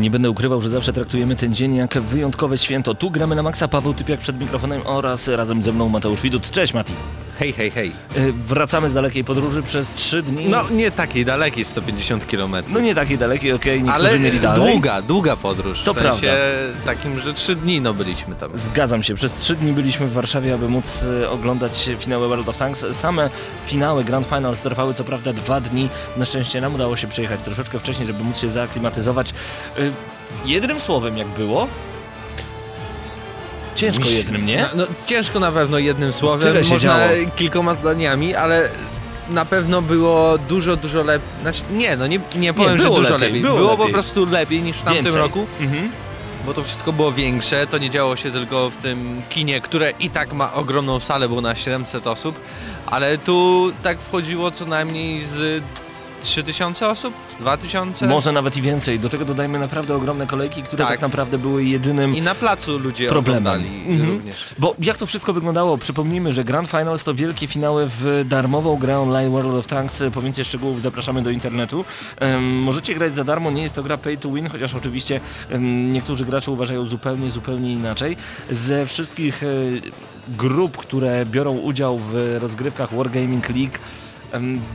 [0.00, 2.94] Nie będę ukrywał, że zawsze traktujemy ten dzień jak wyjątkowe święto.
[2.94, 6.50] Tu gramy na maksa, Paweł Typiak przed mikrofonem oraz razem ze mną Mateusz Widut.
[6.50, 6.92] Cześć Mati.
[7.38, 7.92] Hej, hej, hej.
[8.16, 10.46] E, Wracamy z dalekiej podróży przez trzy dni.
[10.48, 12.56] No nie takiej dalekiej, 150 km.
[12.68, 14.72] No nie takiej dalekiej, okej, niektórzy ale mieli dalej.
[14.72, 15.82] długa, długa podróż.
[15.82, 16.84] To w sensie prawda.
[16.84, 18.50] takim, że trzy dni no byliśmy tam.
[18.58, 19.14] Zgadzam się.
[19.14, 22.86] Przez trzy dni byliśmy w Warszawie, aby móc e, oglądać finały World of Tanks.
[22.92, 23.30] Same
[23.66, 25.88] finały Grand Finals trwały co prawda dwa dni.
[26.16, 29.30] Na szczęście nam udało się przejechać troszeczkę wcześniej, żeby móc się zaaklimatyzować.
[29.30, 29.89] E,
[30.44, 31.68] Jednym słowem jak było?
[33.74, 34.62] Ciężko jednym, nie?
[34.62, 37.30] No, no ciężko na pewno jednym słowem, Tyle się można działo.
[37.36, 38.68] kilkoma zdaniami, ale
[39.30, 41.28] na pewno było dużo, dużo lepiej.
[41.42, 43.42] Znaczy nie, no nie, nie powiem, że było dużo lepiej, lepiej.
[43.42, 43.86] było Było, lepiej.
[43.86, 45.22] po prostu lepiej niż w tamtym Więcej.
[45.22, 45.46] roku.
[45.60, 45.90] Mhm.
[46.46, 50.10] Bo to wszystko było większe, to nie działo się tylko w tym kinie, które i
[50.10, 52.40] tak ma ogromną salę, było na 700 osób,
[52.86, 55.62] ale tu tak wchodziło co najmniej z
[56.20, 58.98] 3000 osób, 2000 Może nawet i więcej.
[58.98, 61.00] Do tego dodajmy naprawdę ogromne kolejki, które tak, Tak.
[61.00, 63.62] naprawdę były jedynym i na placu ludzie problemem.
[63.86, 64.10] Mhm.
[64.10, 64.44] również.
[64.58, 65.78] Bo jak to wszystko wyglądało?
[65.78, 70.02] Przypomnijmy, że Grand Finals to wielkie finały w darmową grę online World of Tanks.
[70.14, 71.84] Po więcej szczegółów zapraszamy do internetu.
[72.18, 75.92] Em, możecie grać za darmo, nie jest to gra pay to win, chociaż oczywiście em,
[75.92, 78.16] niektórzy gracze uważają zupełnie, zupełnie inaczej.
[78.50, 79.46] Ze wszystkich e,
[80.28, 83.78] grup, które biorą udział w rozgrywkach Wargaming League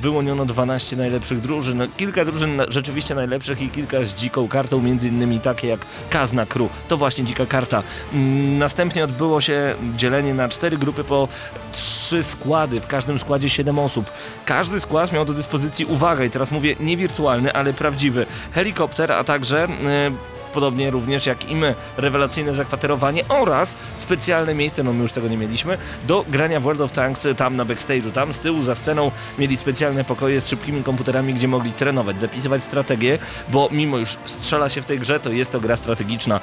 [0.01, 1.87] Wyłoniono 12 najlepszych drużyn.
[1.97, 6.69] Kilka drużyn rzeczywiście najlepszych i kilka z dziką kartą, między innymi takie jak Kazna Crew.
[6.87, 7.83] To właśnie dzika karta.
[8.13, 11.27] Mm, Następnie odbyło się dzielenie na cztery grupy po
[11.71, 12.81] trzy składy.
[12.81, 14.05] W każdym składzie 7 osób.
[14.45, 19.23] Każdy skład miał do dyspozycji, uwaga, i teraz mówię nie wirtualny, ale prawdziwy, helikopter, a
[19.23, 20.11] także e,
[20.55, 25.37] podobnie również jak i my, rewelacyjne zakwaterowanie oraz specjalne miejsce, no my już tego nie
[25.37, 25.77] mieliśmy,
[26.07, 28.11] do grania w World of Tanks tam na backstage'u.
[28.11, 32.63] Tam z tyłu za sceną mieli specjalne pokoje z szybkimi komputerami, gdzie mogli trenować, zapisywać
[32.63, 33.17] strategię,
[33.49, 36.39] bo mimo już strzela się w tej grze, to jest to gra strategiczna.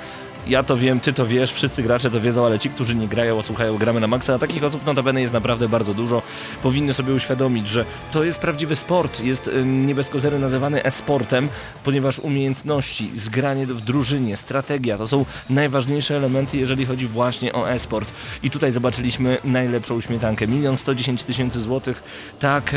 [0.47, 3.39] Ja to wiem, ty to wiesz, wszyscy gracze to wiedzą, ale ci, którzy nie grają,
[3.39, 6.23] a słuchają gramy na maksa, a takich osób notabene jest naprawdę bardzo dużo,
[6.63, 9.95] powinny sobie uświadomić, że to jest prawdziwy sport, jest nie
[10.39, 11.49] nazywany e-sportem,
[11.85, 18.13] ponieważ umiejętności, zgranie w drużynie, strategia, to są najważniejsze elementy, jeżeli chodzi właśnie o e-sport.
[18.43, 20.49] I tutaj zobaczyliśmy najlepszą śmietankę.
[20.49, 22.03] Milion 110 tysięcy złotych,
[22.39, 22.77] tak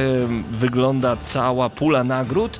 [0.51, 2.59] wygląda cała pula nagród.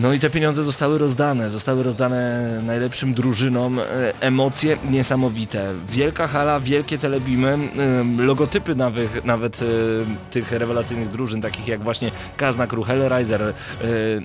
[0.00, 3.84] No i te pieniądze zostały rozdane, zostały rozdane najlepszym drużynom, e,
[4.20, 5.72] emocje niesamowite.
[5.88, 9.64] Wielka hala, wielkie telebimy, em, logotypy nawet, nawet e,
[10.30, 13.52] tych rewelacyjnych drużyn, takich jak właśnie Kazna Crew, Hellraiser, e,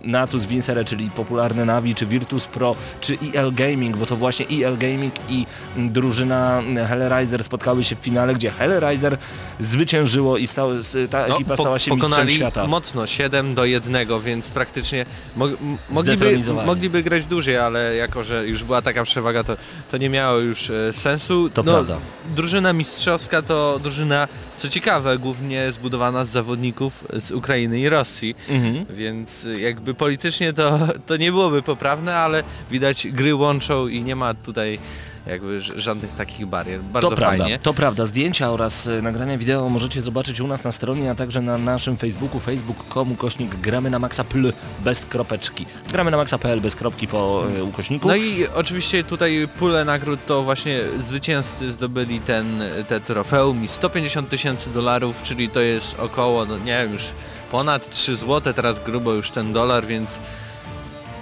[0.04, 4.78] Natus Vincere, czyli popularne Navi, czy Virtus Pro, czy EL Gaming, bo to właśnie EL
[4.78, 5.46] Gaming i
[5.78, 9.18] drużyna Hellraiser spotkały się w finale, gdzie Hellraiser
[9.60, 10.70] zwyciężyło i stał,
[11.10, 12.68] ta No, ekipa po- stała się mistrzem świata.
[12.68, 15.06] mocno 7 do 1, więc praktycznie
[15.36, 15.46] mo
[15.90, 19.58] mogliby, mogliby grać dłużej, ale jako, że już była taka przewaga, to,
[19.92, 21.50] to nie miało już e, sensu.
[21.50, 21.98] To prawda.
[22.36, 24.28] Drużyna mistrzowska to drużyna,
[24.58, 28.36] co ciekawe, głównie zbudowana z zawodników z Ukrainy i Rosji.
[28.50, 28.86] Mhm.
[28.96, 34.16] Więc y, jakby politycznie to, to nie byłoby poprawne, ale widać gry łączą i nie
[34.16, 34.80] ma tutaj
[35.28, 36.82] jakby żadnych takich barier.
[36.82, 37.60] Bardzo to prawda, fajnie.
[37.60, 38.06] to prawda.
[38.06, 41.98] Zdjęcia oraz e, nagrania wideo możecie zobaczyć u nas na stronie, a także na naszym
[41.98, 44.54] Facebooku facebook.com ukośnik gramy na maxa pl
[44.84, 45.66] bez kropeczki.
[45.92, 48.08] Gramy na maxa.pl bez kropki po e, ukośniku.
[48.08, 54.30] No i oczywiście tutaj pulę nagród to właśnie zwycięzcy zdobyli ten, te trofeum i 150
[54.30, 57.04] tysięcy dolarów, czyli to jest około, no nie wiem, już
[57.52, 60.20] ponad 3 zł, teraz grubo już ten dolar, więc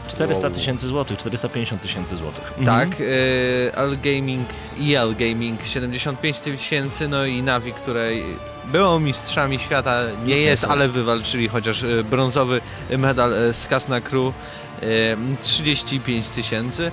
[0.07, 2.53] 400 tysięcy złotych, 450 tysięcy złotych.
[2.65, 4.47] tak, y, Al Gaming,
[4.81, 8.09] EL Gaming 75 tysięcy, no i Navi, które
[8.65, 10.67] było mistrzami świata, nie Już nie jest, są.
[10.69, 12.61] ale wywalczyli chociaż y, brązowy
[12.97, 14.33] medal z Kasna Crew,
[14.83, 16.91] y, 35 tysięcy.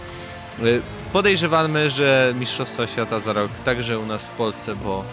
[1.12, 5.04] Podejrzewamy, że Mistrzostwa Świata za rok także u nas w Polsce, bo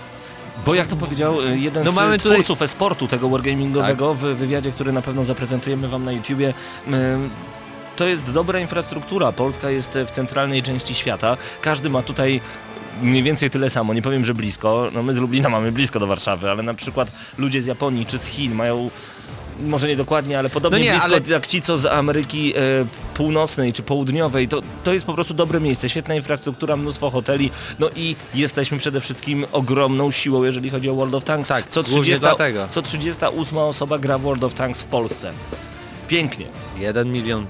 [0.65, 4.19] Bo jak to powiedział e, jeden No z mamy tutaj- twórców e-sportu tego wargamingowego w
[4.19, 6.53] wywiadzie, który na pewno zaprezentujemy Wam na YouTubie,
[7.97, 9.31] to jest dobra infrastruktura.
[9.31, 11.37] Polska jest w centralnej części świata.
[11.61, 12.41] Każdy ma tutaj
[13.01, 13.93] mniej więcej tyle samo.
[13.93, 14.89] Nie powiem, że blisko.
[14.93, 18.17] No my z Lublina mamy blisko do Warszawy, ale na przykład ludzie z Japonii czy
[18.17, 18.89] z Chin mają
[19.65, 22.59] może nie dokładnie, ale podobnie No nie, blisko ale- jak ci, co z Ameryki e,
[23.13, 24.47] Północnej czy Południowej.
[24.47, 29.01] To, to jest po prostu dobre miejsce, świetna infrastruktura, mnóstwo hoteli, no i jesteśmy przede
[29.01, 31.49] wszystkim ogromną siłą, jeżeli chodzi o World of Tanks.
[31.49, 32.67] Tak, co, głównie 30, dlatego.
[32.69, 35.31] co 38 osoba gra w World of Tanks w Polsce.
[36.07, 36.45] Pięknie.
[36.79, 37.45] Jeden milion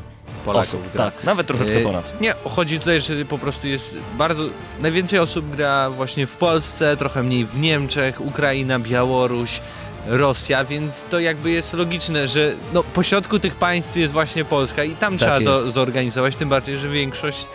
[0.47, 1.11] Polaków Osób, gra.
[1.11, 2.21] tak, nawet troszeczkę E, ponad.
[2.21, 4.43] Nie, chodzi tutaj, że po prostu jest bardzo...
[4.79, 9.61] Najwięcej osób gra właśnie w Polsce, trochę mniej w Niemczech, Ukraina, Białoruś,
[10.07, 14.95] Rosja, więc to jakby jest logiczne, że no, pośrodku tych państw jest właśnie Polska i
[14.95, 15.73] tam trzeba to jest.
[15.73, 17.45] zorganizować, tym bardziej, że większość,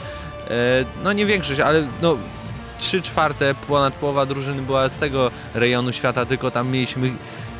[0.50, 0.52] e,
[1.04, 2.16] no nie większość, ale no
[2.78, 7.10] trzy czwarte, ponad połowa drużyny była z tego rejonu świata, tylko tam mieliśmy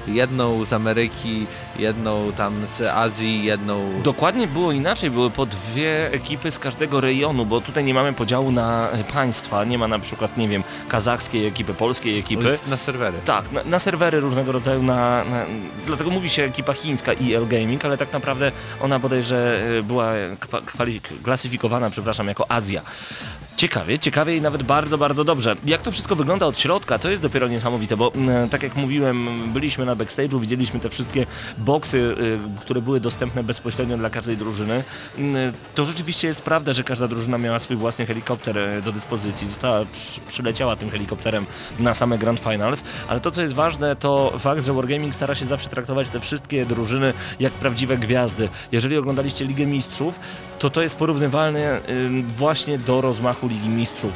[0.06, 1.46] jedną z Ameryki,
[1.78, 4.00] jedną tam z Azji, jedną...
[4.02, 8.52] Dokładnie było inaczej, były po dwie ekipy z każdego rejonu, bo tutaj nie mamy podziału
[8.52, 12.58] na e, państwa, nie ma na przykład, nie wiem, kazachskiej ekipy, polskiej ekipy.
[12.66, 13.18] na serwery.
[13.24, 15.46] Tak, na, na serwery różnego rodzaju, na, na,
[15.86, 20.60] dlatego mówi się ekipa chińska EL Gaming, ale tak naprawdę ona bodajże e, była kwa,
[20.60, 22.82] kwali, klasyfikowana, przepraszam, jako Azja.
[23.56, 25.56] Ciekawie, ciekawie i nawet bardzo, bardzo dobrze.
[25.66, 29.28] Jak to wszystko wygląda od środka, to jest dopiero niesamowite, bo mm, tak jak mówiłem,
[29.52, 31.26] byliśmy na backstage'u, widzieliśmy te wszystkie
[31.62, 31.96] boksy,
[32.56, 34.84] y, które były dostępne bezpośrednio dla każdej drużyny.
[35.18, 39.48] Mm, To rzeczywiście jest prawda, że każda drużyna miała swój własny helikopter e, do dyspozycji,
[39.48, 41.46] została, przy, przyleciała tym helikopterem
[41.78, 45.46] na same Grand Finals, ale to co jest ważne to fakt, że Wargaming stara się
[45.46, 48.48] zawsze traktować te wszystkie drużyny jak prawdziwe gwiazdy.
[48.72, 50.20] Jeżeli oglądaliście Ligę Mistrzów,
[50.58, 51.80] to to jest porównywalne
[52.36, 54.12] właśnie do rozmachu Ligi Mistrzów.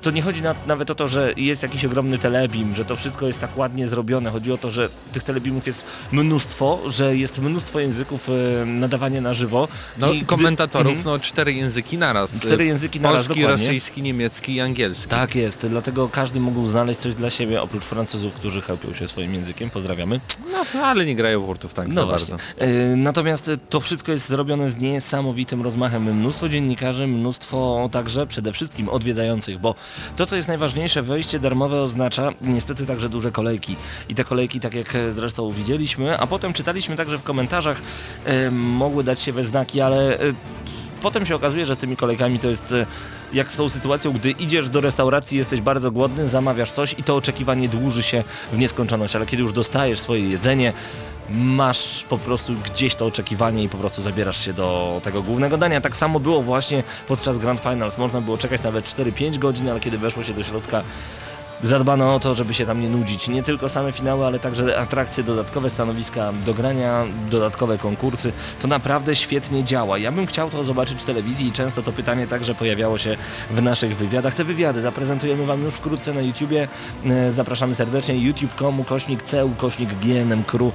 [0.00, 3.26] To nie chodzi na, nawet o to, że jest jakiś ogromny telebim, że to wszystko
[3.26, 4.30] jest tak ładnie zrobione.
[4.30, 9.34] Chodzi o to, że tych telebimów jest mnóstwo, że jest mnóstwo języków y, nadawania na
[9.34, 9.68] żywo.
[9.98, 11.06] No I gdy- komentatorów, Mhm.
[11.14, 12.40] no cztery języki naraz.
[12.40, 13.66] Cztery języki naraz, Polski, dokładnie.
[13.66, 15.08] rosyjski, niemiecki i angielski.
[15.08, 19.34] Tak jest, dlatego każdy mógł znaleźć coś dla siebie, oprócz Francuzów, którzy chełpią się swoim
[19.34, 19.70] językiem.
[19.70, 20.20] Pozdrawiamy.
[20.52, 22.36] No, ale nie grają w World of Tanks No bardzo.
[22.58, 26.14] E, Natomiast e, to wszystko jest zrobione z niesamowitym rozmachem.
[26.16, 29.74] Mnóstwo dziennikarzy, mnóstwo także przede wszystkim odwiedzających, bo
[30.16, 33.76] to co jest najważniejsze, wejście darmowe oznacza niestety także duże kolejki.
[34.08, 37.80] I te kolejki, tak jak e, zresztą widzieliśmy, a potem czytaliśmy także w komentarzach,
[38.24, 40.32] e, mogły dać się we znaki, ale e,
[41.02, 42.86] potem się okazuje, że z tymi kolejkami to jest e,
[43.32, 47.16] jak z tą sytuacją, gdy idziesz do restauracji, jesteś bardzo głodny, zamawiasz coś i to
[47.16, 50.72] oczekiwanie dłuży się w nieskończoność, ale kiedy już dostajesz swoje jedzenie,
[51.30, 55.80] masz po prostu gdzieś to oczekiwanie i po prostu zabierasz się do tego głównego dania.
[55.80, 57.98] Tak samo było właśnie podczas Grand Finals.
[57.98, 60.82] Można było czekać nawet 4-5 godzin, ale kiedy weszło się do środka,
[61.62, 63.28] zadbano o to, żeby się tam nie nudzić.
[63.28, 68.32] Nie tylko same finały, ale także atrakcje, dodatkowe stanowiska do grania, dodatkowe konkursy.
[68.60, 69.98] To naprawdę świetnie działa.
[69.98, 73.16] Ja bym chciał to zobaczyć w telewizji i często to pytanie także pojawiało się
[73.50, 74.34] w naszych wywiadach.
[74.34, 76.68] Te wywiady zaprezentujemy Wam już wkrótce na YouTubie.
[77.06, 80.72] E, Zapraszamy serdecznie youtube.com kośnik CEU, kośnik GNM Crew.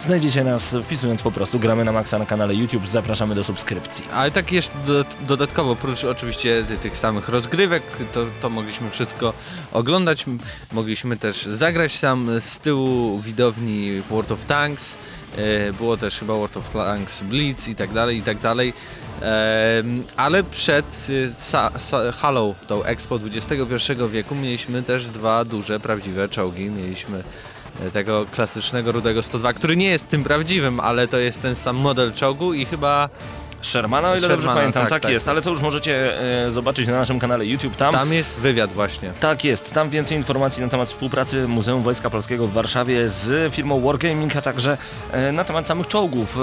[0.00, 2.88] Znajdziecie nas wpisując po prostu gramy na maksa na kanale YouTube.
[2.88, 4.04] Zapraszamy do subskrypcji.
[4.14, 7.82] Ale tak jeszcze dodat- dodatkowo, oprócz oczywiście ty- tych samych rozgrywek,
[8.14, 9.32] to, to mogliśmy wszystko
[9.72, 10.24] oglądać.
[10.28, 10.38] M-
[10.72, 14.96] Mogliśmy też zagrać tam z tyłu widowni World of Tanks.
[15.38, 18.72] E, Było też chyba World of Tanks Blitz i tak dalej, i tak dalej.
[20.16, 20.86] Ale przed
[21.38, 21.70] sa,
[22.12, 26.70] halą, tą Expo XXI wieku mieliśmy też dwa duże, prawdziwe czołgi.
[26.70, 27.22] Mieliśmy
[27.86, 31.76] e, tego klasycznego rudego 102, który nie jest tym prawdziwym, ale to jest ten sam
[31.76, 33.08] model czołgu i chyba
[33.62, 35.12] Shermana, o ile dobrze Shermana, pamiętam, tak, tak, tak.
[35.12, 37.94] jest, ale to już możecie e, zobaczyć na naszym kanale YouTube tam.
[37.94, 39.12] Tam jest wywiad właśnie.
[39.20, 43.80] Tak jest, tam więcej informacji na temat współpracy Muzeum Wojska Polskiego w Warszawie z firmą
[43.80, 44.78] Wargaming, a także
[45.12, 46.36] e, na temat samych czołgów.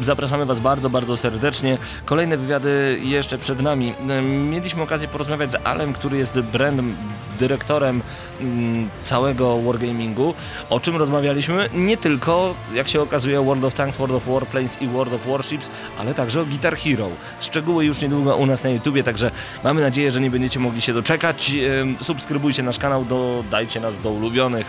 [0.00, 1.78] E, Zapraszamy Was bardzo, bardzo serdecznie.
[2.04, 3.94] Kolejne wywiady jeszcze przed nami.
[4.08, 6.96] E, Mieliśmy okazję porozmawiać z Alem, który jest brandem,
[7.38, 8.02] dyrektorem
[8.40, 10.34] mm, całego Wargamingu.
[10.70, 11.68] O czym rozmawialiśmy?
[11.74, 15.70] Nie tylko, jak się okazuje, World of Tanks, World of Warplanes i World of Warships,
[15.98, 17.08] ale także o Guitar Hero.
[17.40, 19.30] Szczegóły już niedługo u nas na YouTubie, także
[19.64, 21.52] mamy nadzieję, że nie będziecie mogli się doczekać.
[22.00, 24.66] Subskrybujcie nasz kanał, dodajcie nas do ulubionych,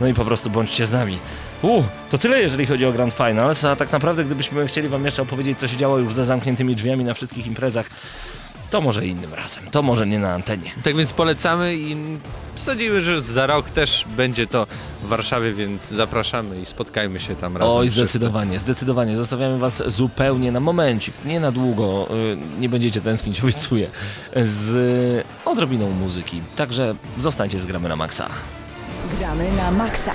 [0.00, 1.18] no i po prostu bądźcie z nami.
[2.10, 5.58] To tyle jeżeli chodzi o Grand Finals, a tak naprawdę gdybyśmy chcieli Wam jeszcze opowiedzieć
[5.58, 7.86] co się działo już za zamkniętymi drzwiami na wszystkich imprezach,
[8.70, 10.70] to może innym razem, to może nie na antenie.
[10.84, 11.96] Tak więc polecamy i
[12.56, 14.66] sądzimy, że za rok też będzie to
[15.02, 17.74] w Warszawie, więc zapraszamy i spotkajmy się tam razem.
[17.76, 18.08] Oj, wszyscy.
[18.08, 19.16] zdecydowanie, zdecydowanie.
[19.16, 23.90] Zostawiamy Was zupełnie na momencik, nie na długo, y, nie będziecie tęsknić, obiecuję,
[24.36, 26.42] z odrobiną muzyki.
[26.56, 28.28] Także zostańcie z Gramy na Maxa.
[29.18, 30.12] Gramy na maksa.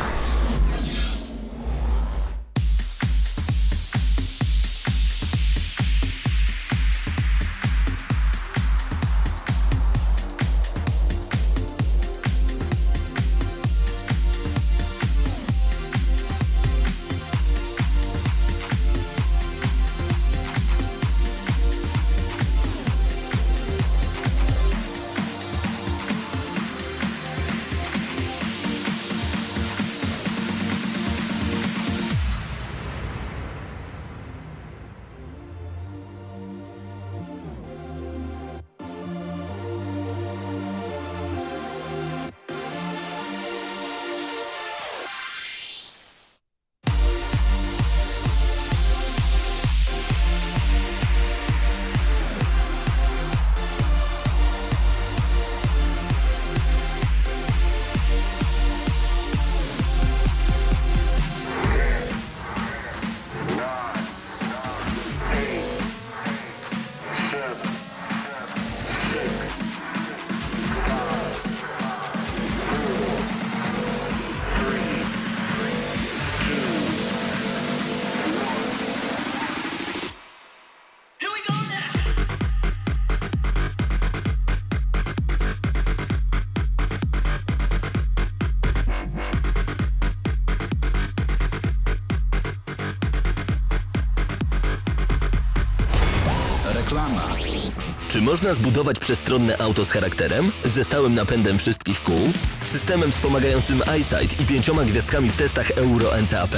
[98.21, 102.31] Czy można zbudować przestronne auto z charakterem, ze stałym napędem wszystkich kół,
[102.63, 106.55] systemem wspomagającym EyeSight i pięcioma gwiazdkami w testach Euro NCAP?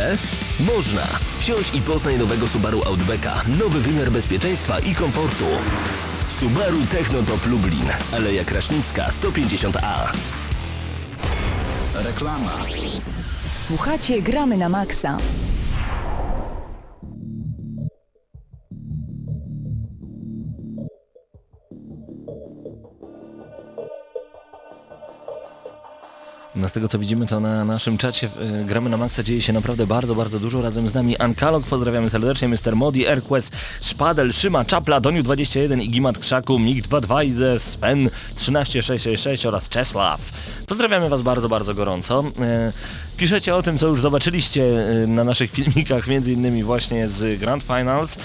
[0.59, 1.07] Można!
[1.39, 5.45] Wsiądź i poznaj nowego Subaru Outbacka, nowy wymiar bezpieczeństwa i komfortu.
[6.29, 10.11] Subaru Technotop Lublin, Aleja Kraśnicka 150A.
[11.95, 12.53] Reklama.
[13.55, 15.17] Słuchacie Gramy na Maxa.
[26.63, 28.29] No z tego co widzimy to na naszym czacie
[28.61, 30.61] e, gramy na Maxa dzieje się naprawdę bardzo, bardzo dużo.
[30.61, 32.75] Razem z nami Ankalog, pozdrawiamy serdecznie, Mr.
[32.75, 33.51] Modi, Airquest,
[33.81, 40.21] Szpadel, Szyma, Czapla, Doniu21, Igimat Krzaku, Mig22, Ize, Sven 13666 oraz Czesław.
[40.67, 42.23] Pozdrawiamy Was bardzo, bardzo gorąco.
[42.39, 42.73] E,
[43.17, 44.63] Piszecie o tym, co już zobaczyliście
[45.03, 48.17] e, na naszych filmikach, między innymi właśnie z Grand Finals.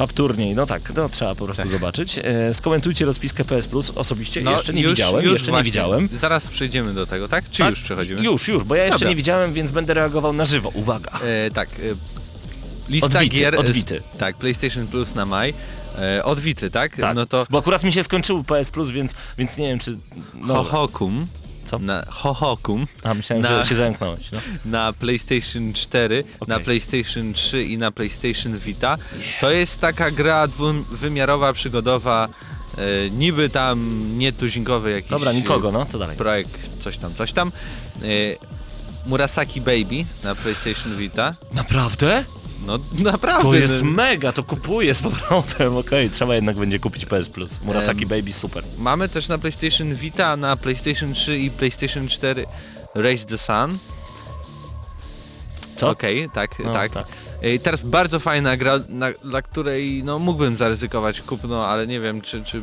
[0.00, 2.18] Fab turniej, no tak, no trzeba po prostu zobaczyć.
[2.18, 5.64] E, skomentujcie rozpiskę PS Plus osobiście, jeszcze nie No, już- widziałem, już jeszcze nie właśnie.
[5.64, 6.08] widziałem.
[6.20, 7.50] Zaraz przejdziemy do tego, tak?
[7.50, 7.70] Czy Tak?
[7.70, 8.22] już przechodzimy?
[8.22, 9.08] Już, już, bo ja jeszcze Dobra.
[9.08, 10.68] nie widziałem, więc będę reagował na żywo.
[10.74, 11.10] Uwaga.
[11.22, 11.68] E, tak.
[11.68, 13.56] E, lista Od Vity, gier...
[13.56, 14.02] od z-.
[14.18, 15.54] Tak, PlayStation Plus na maj.
[15.98, 16.96] E, od Vity, tak?
[16.96, 19.96] Tak, No to bo akurat mi się skończył PS Plus, więc, więc nie wiem czy...
[20.34, 21.26] No, Hohokum.
[21.70, 21.78] Co?
[21.78, 22.86] Na, Hohokum.
[23.04, 24.30] a myślałem, na- że się zamknąłeś.
[24.32, 24.40] No.
[24.78, 26.64] na PlayStation 4, na Okej.
[26.64, 28.96] PlayStation 3 i na PlayStation Vita.
[29.40, 32.28] To jest taka gra dwuwymiarowa, przygodowa,
[32.78, 36.16] e, niby tam nietuzinkowy jakiś Dobra, nikogo, no, co dalej?
[36.16, 37.52] projekt, coś tam, coś tam.
[38.02, 38.06] E,
[39.06, 41.34] Murasaki Baby na PlayStation Vita.
[41.52, 42.24] Naprawdę?
[42.66, 43.42] No naprawdę.
[43.42, 43.90] To jest no.
[43.90, 47.60] mega, to kupuję z powrotem, okej, trzeba jednak będzie kupić PS Plus.
[47.62, 48.64] Murasaki Em, Baby, super.
[48.78, 52.46] Mamy też na PlayStation Vita, na PlayStation 3 i PlayStation 4
[52.94, 53.78] Race the Sun.
[55.76, 55.90] Co?
[55.90, 56.92] Okej, tak, No, tak.
[56.92, 57.06] tak.
[57.42, 62.20] Ej, Teraz bardzo fajna gra, na, dla której no, mógłbym zaryzykować kupno, ale nie wiem
[62.20, 62.62] czy, czy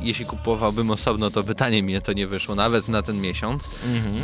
[0.00, 3.64] jeśli kupowałbym osobno, to pytanie mnie to nie wyszło, nawet na ten miesiąc.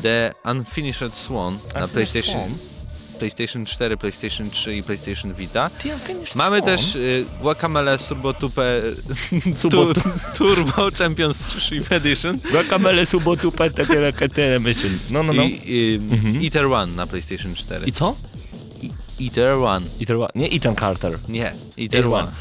[0.03, 2.59] The Unfinished Swan na Unfinished PlayStation, Swan?
[3.19, 5.71] PlayStation 4, PlayStation 3 i PlayStation Vita.
[5.71, 6.77] The Unfinished Mamy Swan?
[6.77, 8.83] też y, Guacamele Surbotupę
[9.57, 13.03] Subotu- tu, Turbo Championship Edition Guacamele
[13.57, 14.99] petekele ketele mission.
[15.11, 15.43] No, no, no.
[15.43, 16.01] i
[16.41, 17.87] y, Eater One na PlayStation 4.
[17.87, 18.17] I co?
[19.21, 19.87] Eater One.
[20.01, 21.19] Eater, Wa- nie Ethan Carter.
[21.29, 22.15] Nie, Eater One.
[22.15, 22.33] One.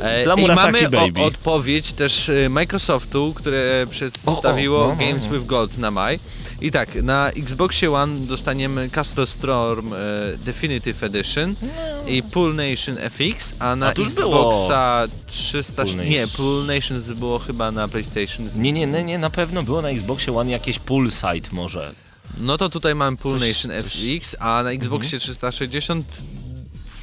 [0.00, 0.78] E, Dla I mamy.
[1.22, 5.30] O, odpowiedź też e, Microsoftu, które przedstawiło O, o, no, no, Games no.
[5.38, 6.18] with Gold na maj.
[6.62, 9.96] I tak, na Xboxie One dostaniemy Castle Storm e,
[10.38, 11.54] Definitive Edition
[12.06, 14.50] i Pool Nation FX, a na A to już było.
[14.50, 15.84] Xboxa 300...
[15.84, 16.36] Pool Nie, Nation.
[16.36, 18.48] Pool Nations było chyba na PlayStation.
[18.56, 21.92] Nie, nie, nie, nie, na pewno było na Xboxie One jakieś pull site może.
[22.38, 24.20] No to tutaj mamy Pool Coś- Nation coś- Mhm.
[24.20, 26.06] FX, a na Xboxie 360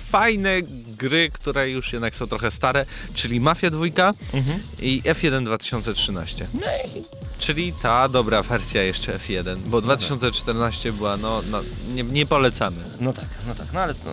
[0.09, 0.61] fajne
[0.97, 3.85] gry, które już jednak są trochę stare, czyli Mafia 2
[4.33, 4.59] Mhm.
[4.81, 6.47] i F1 2013.
[7.39, 11.61] Czyli ta dobra wersja jeszcze F1, bo 2014 była, no, no
[11.95, 12.77] nie, nie polecamy.
[12.99, 14.11] No tak, no tak, no ale no,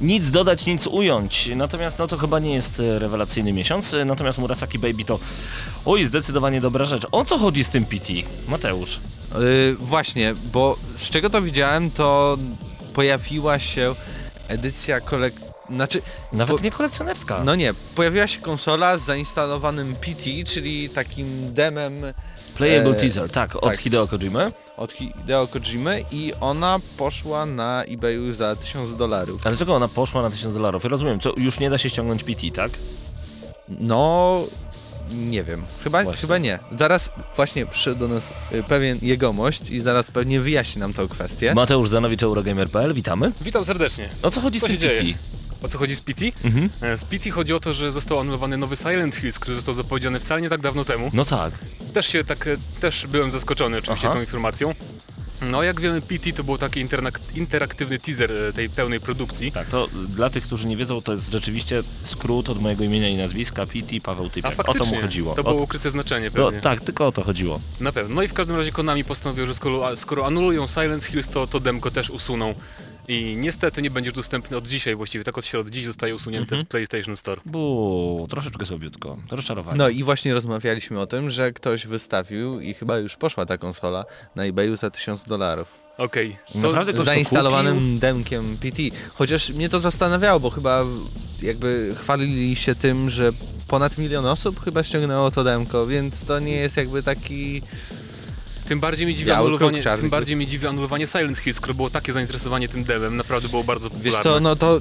[0.00, 1.50] nic dodać, nic ująć.
[1.56, 3.94] Natomiast no to chyba nie jest e, rewelacyjny miesiąc.
[4.06, 5.18] Natomiast Murasaki Baby to
[5.84, 7.06] oj, zdecydowanie dobra rzecz.
[7.12, 8.12] O co chodzi z tym PT?
[8.48, 9.00] Mateusz.
[9.38, 12.38] Yy, właśnie, bo z czego to widziałem, to
[12.94, 13.94] pojawiła się
[14.48, 15.34] edycja kolek...
[15.70, 17.42] Znaczy, Nawet po- nie kolekcjonerska.
[17.44, 21.94] no nie, pojawiła się konsola z zainstalowanym PT, czyli takim demem
[22.56, 23.78] Playable e, teaser, tak, od tak.
[23.78, 24.52] Hideo Kojimy.
[24.76, 29.40] od Hideo Kojimy i ona poszła na eBayu za 1000 dolarów.
[29.44, 30.84] Ale dlaczego ona poszła na 1000 dolarów?
[30.84, 32.70] Ja rozumiem, co już nie da się ściągnąć PT, tak?
[33.68, 34.40] No
[35.12, 36.20] nie wiem, chyba, Właśnie.
[36.20, 36.58] chyba nie.
[36.78, 41.54] Zaraz właśnie przyszedł do nas y, pewien jegomość i zaraz pewnie wyjaśni nam tą kwestię.
[41.54, 43.32] Mateusz Zanowicz, Eurogamer.pl, witamy.
[43.40, 44.08] Witam serdecznie.
[44.22, 44.86] O co chodzi Co z tym PT?
[45.02, 45.14] dzieje?
[45.62, 46.24] O co chodzi z PT?
[46.44, 46.70] Mhm.
[46.80, 50.20] E, Z PT chodzi o to, że został anulowany nowy Silent Hills, który został zapowiedziany
[50.20, 51.10] wcale nie tak dawno temu.
[51.12, 51.52] No tak.
[51.94, 54.14] Też się tak, e, też byłem zaskoczony oczywiście Aha.
[54.14, 54.74] tą informacją.
[55.42, 56.86] No jak wiemy PT to był taki
[57.34, 59.52] interaktywny teaser e, tej pełnej produkcji.
[59.52, 63.16] Tak, to dla tych, którzy nie wiedzą, to jest rzeczywiście skrót od mojego imienia i
[63.16, 64.52] nazwiska, PT Paweł A Typiak.
[64.52, 65.34] O faktycznie, to mu chodziło.
[65.34, 66.60] to O było ukryte znaczenie no, pewnie.
[66.60, 67.60] tak, tylko o to chodziło.
[67.80, 68.14] Na pewno.
[68.14, 71.46] No i w każdym razie Konami postanowił, że skoro, a- skoro anulują Silent Hills, to
[71.46, 72.54] to demko też usuną.
[73.08, 76.14] I niestety nie będzie już dostępny od dzisiaj właściwie, tak od, się od dziś zostaje
[76.14, 76.62] usunięte Mhm.
[76.62, 77.40] z PlayStation Store.
[77.46, 79.16] Bu, troszeczkę słabiutko.
[79.30, 79.78] Rozczarowanie.
[79.78, 84.04] No i właśnie rozmawialiśmy o tym, że ktoś wystawił i chyba już poszła ta konsola
[84.34, 85.68] na eBayu za 1000 dolarów.
[85.98, 86.36] Okej.
[86.52, 88.82] To- Naprawdę Z ktoś to zainstalowanym demkiem PT.
[89.14, 90.84] Chociaż mnie to zastanawiało, bo chyba
[91.42, 93.30] jakby chwalili się tym, że
[93.68, 97.62] ponad milion osób chyba ściągnęło to demko, więc to nie jest jakby taki...
[98.68, 102.12] Tym bardziej mnie dziwi anulowanie, tym bardziej mnie dziwi anulowanie Silent Hills, skoro było takie
[102.12, 104.10] zainteresowanie tym devem, naprawdę było bardzo popularne.
[104.12, 104.80] Wiesz co, no to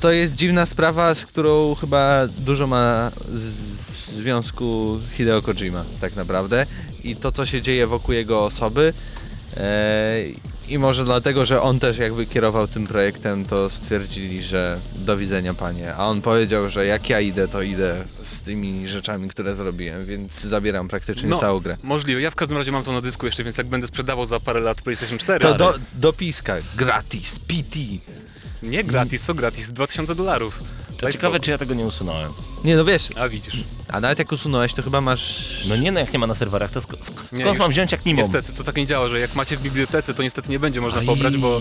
[0.00, 6.66] to jest dziwna sprawa, z którą chyba dużo ma z- związku Hideo Kojima tak naprawdę
[7.04, 8.92] i to co się dzieje wokół jego osoby
[10.68, 15.54] i może dlatego, że on też jakby kierował tym projektem, to stwierdzili, że do widzenia
[15.54, 20.06] panie, a on powiedział, że jak ja idę, to idę z tymi rzeczami, które zrobiłem,
[20.06, 21.76] więc zabieram praktycznie No, całą grę.
[21.82, 22.20] możliwe.
[22.20, 24.60] Ja w każdym razie mam to na dysku jeszcze, więc jak będę sprzedawał za parę
[24.60, 27.78] lat PlayStation 4, To do, dopiska, gratis, PT.
[28.62, 29.70] nie gratis, co gratis?
[29.70, 30.60] 2000 dolarów.
[31.00, 32.32] To ciekawe, czy ja tego nie usunąłem.
[32.64, 33.56] Nie no wiesz, A widzisz.
[33.88, 35.44] a nawet jak usunąłeś, to chyba masz...
[35.68, 37.70] No nie, no jak nie ma na serwerach, to sk sk Nie, skąd już mam
[37.70, 38.22] wziąć jak nie mam?
[38.24, 41.00] Niestety, to tak nie działa, że jak macie w bibliotece, to niestety nie będzie można
[41.00, 41.06] Aj.
[41.06, 41.60] pobrać, bo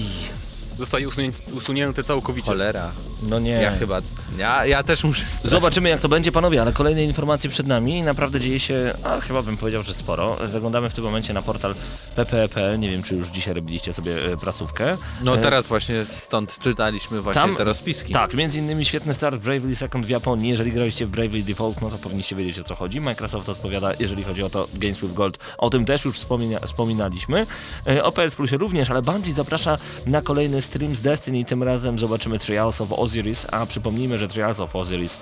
[0.79, 2.45] zostaje usunięte, usunięte całkowicie.
[2.47, 2.91] Cholera.
[3.23, 3.49] No nie.
[3.51, 4.01] Ja chyba...
[4.37, 5.51] Ja, ja też muszę sprawdzić.
[5.51, 8.01] Zobaczymy jak to będzie panowie, ale kolejne informacje przed nami.
[8.01, 10.37] Naprawdę dzieje się, a chyba bym powiedział, że sporo.
[10.47, 11.75] Zaglądamy w tym momencie na portal
[12.15, 12.79] pp.pl.
[12.79, 14.97] Nie wiem czy już dzisiaj robiliście sobie e, prasówkę.
[15.23, 18.13] No E, teraz właśnie stąd czytaliśmy właśnie Tam- te rozpiski.
[18.13, 20.49] Tak, między innymi świetny start Bravely Second w Japonii.
[20.49, 23.01] Jeżeli graliście w Bravely Default, no to powinniście wiedzieć o co chodzi.
[23.01, 25.37] Microsoft odpowiada, jeżeli chodzi o to Games with Gold.
[25.57, 27.45] O tym też już wspomina, wspominaliśmy.
[27.87, 31.45] E, O PS Plusie również, ale Bungie zaprasza na kolejny stream z Destiny.
[31.45, 35.19] Tym razem zobaczymy Trials of Osiris, a przypomnijmy, że Trials of Osiris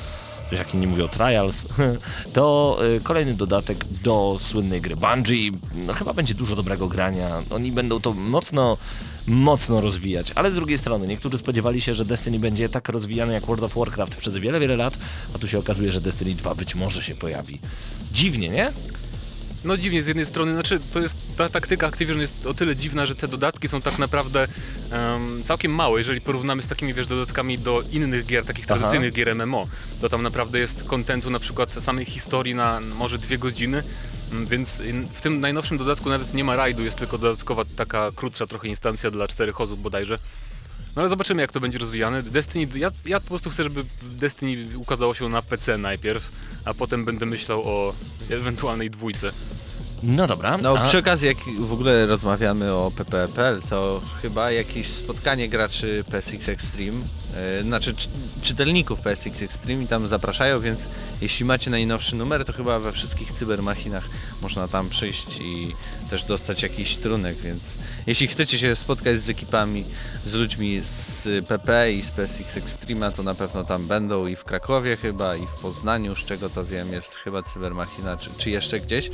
[0.52, 1.66] jak inni mówią Trials,
[2.34, 5.52] to y, kolejny dodatek do słynnej gry Bungie.
[5.86, 7.30] No chyba będzie dużo dobrego grania.
[7.50, 8.78] Oni będą to mocno
[9.28, 13.46] mocno rozwijać, ale z drugiej strony niektórzy spodziewali się, że Destiny będzie tak rozwijany jak
[13.46, 14.98] World of Warcraft przez wiele, wiele lat,
[15.36, 17.60] a tu się okazuje, że Destiny 2 być może się pojawi.
[18.12, 18.72] Dziwnie, nie?
[19.66, 23.06] No dziwnie z jednej strony, znaczy to jest ta taktyka Activision jest o tyle dziwna,
[23.06, 24.48] że te dodatki są tak naprawdę
[24.92, 28.76] em, całkiem małe, jeżeli porównamy z takimi wiesz dodatkami do innych gier, takich Aha.
[28.76, 29.68] tradycyjnych gier MMO,
[30.02, 33.84] to tam naprawdę jest kontentu na przykład samej historii na może dwie godziny,
[34.32, 34.82] mm, więc
[35.14, 39.12] w tym najnowszym dodatku nawet nie ma rajdu, jest tylko dodatkowa taka krótsza trochę instancja
[39.12, 40.20] dla czterech osób bodajże.
[40.96, 42.24] No ale zobaczymy jak to będzie rozwijane.
[42.24, 46.30] Destiny, ja, ja po prostu chcę, żeby Destiny ukazało się na PC najpierw,
[46.68, 47.94] a potem będę myślał o
[48.30, 49.32] ewentualnej dwójce.
[50.04, 50.58] No dobra.
[50.58, 56.04] No a- przy okazji jak w ogóle rozmawiamy o PPPL, to chyba jakieś spotkanie graczy
[56.12, 57.02] PSX Extreme,
[57.60, 58.08] e, znaczy czy,
[58.42, 60.80] czytelników PSX Extreme i tam zapraszają, więc
[61.22, 64.04] jeśli macie najnowszy numer, to chyba we wszystkich cybermachinach
[64.42, 65.76] można tam przyjść i
[66.10, 67.62] też dostać jakiś trunek, więc
[68.08, 69.84] jeśli chcecie się spotkać z ekipami,
[70.26, 74.44] z ludźmi z PP i z PSX Extrema, to na pewno tam będą i w
[74.44, 78.80] Krakowie chyba, i w Poznaniu, z czego to wiem, jest chyba cybermachina, czy, czy jeszcze
[78.80, 79.10] gdzieś.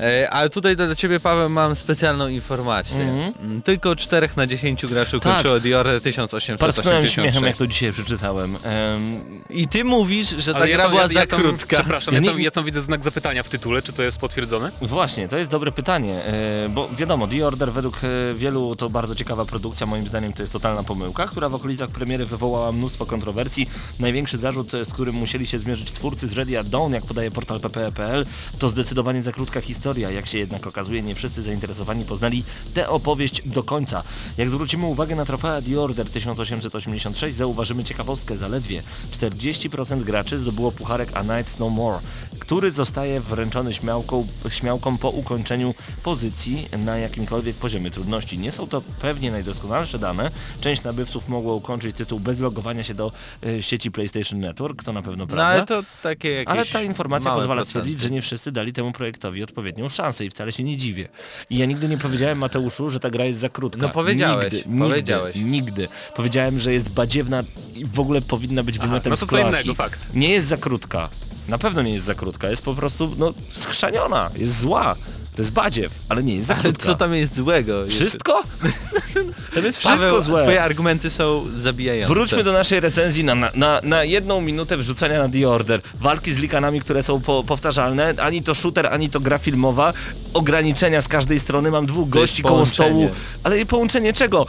[0.00, 3.00] E, Ale tutaj dla Ciebie Paweł mam specjalną informację.
[3.42, 5.20] Mm, Tylko 4 na 10 graczy Mhm.
[5.20, 5.32] Tak.
[5.34, 7.14] kończyło Dior Parsknąłem 1886.
[7.14, 8.56] śmiechem, jak to dzisiaj przeczytałem.
[8.64, 11.40] Em, I Ty mówisz, że ta Ale ja gra tam- była ja, za ja tam,
[11.40, 11.76] krótka.
[11.76, 14.18] Przepraszam, Ja ja, nie- tam, ja tam widzę znak zapytania w tytule, czy to jest
[14.18, 14.70] potwierdzone?
[14.82, 19.14] Właśnie, to jest dobre pytanie, e, bo wiadomo, The Order według e, wielu to bardzo
[19.14, 23.70] ciekawa produkcja, moim zdaniem to jest totalna pomyłka, która w okolicach premiery wywołała mnóstwo kontrowersji.
[24.00, 27.60] Największy zarzut, z którym musieli się zmierzyć twórcy z Ready at Dawn, jak podaje portal
[27.60, 28.26] ppe.pl,
[28.58, 29.89] to zdecydowanie za krótka historia.
[29.98, 34.02] Jak się jednak okazuje, nie wszyscy zainteresowani poznali tę opowieść do końca.
[34.38, 41.08] Jak zwrócimy uwagę na trofea The Order 1886, zauważymy ciekawostkę, zaledwie 40% graczy zdobyło pucharek
[41.14, 41.98] A Night No More,
[42.38, 48.38] który zostaje wręczony śmiałką, śmiałkom po ukończeniu pozycji na jakimkolwiek poziomie trudności.
[48.38, 50.30] Nie są to pewnie najdoskonalsze dane.
[50.60, 53.12] Część nabywców mogło ukończyć tytuł bez logowania się do
[53.46, 55.44] e, sieci PlayStation Network, to na pewno No prawda.
[55.46, 57.68] ale to takie jakieś Ale ta informacja pozwala procenty.
[57.80, 61.08] stwierdzić, że nie wszyscy dali temu projektowi odpowiednią szansę i wcale się nie dziwię.
[61.50, 63.82] I ja nigdy nie powiedziałem Mateuszu, że ta gra jest za krótka.
[63.82, 65.36] No powiedziałeś, nigdy, nigdy, powiedziałeś.
[65.36, 65.88] Nigdy.
[66.16, 67.42] Powiedziałem, że jest badziewna
[67.74, 70.00] i w ogóle powinna być wymiotem no z to co innego, fakt.
[70.14, 71.08] Nie jest za krótka.
[71.48, 72.50] Na pewno nie jest za krótka.
[72.50, 74.30] Jest po prostu, no, schrzaniona.
[74.36, 74.96] Jest zła.
[75.34, 77.86] To jest badziew, ale nie jest za Ale co tam jest złego?
[77.88, 78.42] Wszystko?
[79.54, 80.42] Tam jest wszystko Paweł, złe.
[80.42, 82.14] Twoje argumenty są zabijające.
[82.14, 85.80] Wróćmy do naszej recenzji na, na, na, jedną minutę wrzucania na The Order.
[85.94, 88.14] Walki z likanami, które są po, powtarzalne.
[88.22, 89.92] Ani to shooter, ani to gra filmowa.
[90.34, 91.70] Ograniczenia z każdej strony.
[91.70, 93.10] Mam dwóch gości koło stołu.
[93.44, 94.46] Ale połączenie czego?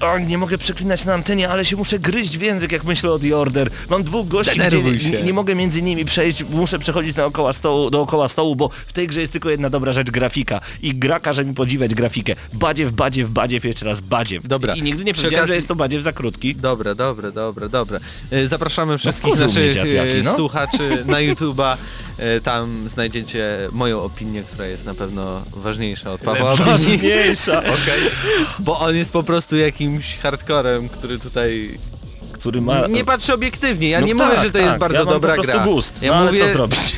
[0.00, 3.18] O, nie mogę przeklinać na antenie, ale się muszę gryźć w język, jak myślę o
[3.18, 3.70] The Order.
[3.90, 7.90] Mam dwóch gości, Denerwuj nie, nie, nie mogę między nimi przejść, muszę przechodzić dookoła stołu,
[7.90, 10.60] dookoła stołu, bo w tej grze jest tylko jedna dobra rzecz, grafika.
[10.82, 12.34] I gra każe mi podziwiać grafikę.
[12.52, 14.48] Badziew, badziew, badziew, jeszcze raz badziew.
[14.48, 14.74] Dobra.
[14.74, 16.54] I nigdy nie powiedziałem, że okazji- jest to badziew za krótki.
[16.56, 17.98] Dobra, dobra, dobra, dobra.
[18.30, 20.34] E, Zapraszamy wszystkich wkurzył mnie naszych dziad e, jaki, no.
[20.36, 21.76] słuchaczy na YouTube'a.
[22.18, 26.56] E, Tam znajdziecie moją opinię, która jest na pewno ważniejsza od Pawła.
[26.56, 27.62] Ważniejsza.
[28.58, 31.78] Bo on jest po prostu jakimś hardcorem, który tutaj
[32.44, 32.86] który ma...
[32.86, 35.36] Nie patrzę obiektywnie, ja No nie tak, mówię, że to jest tak, bardzo ja dobra
[35.36, 35.58] gra.
[35.64, 36.96] gust, Ja no, mówię, co zrobić?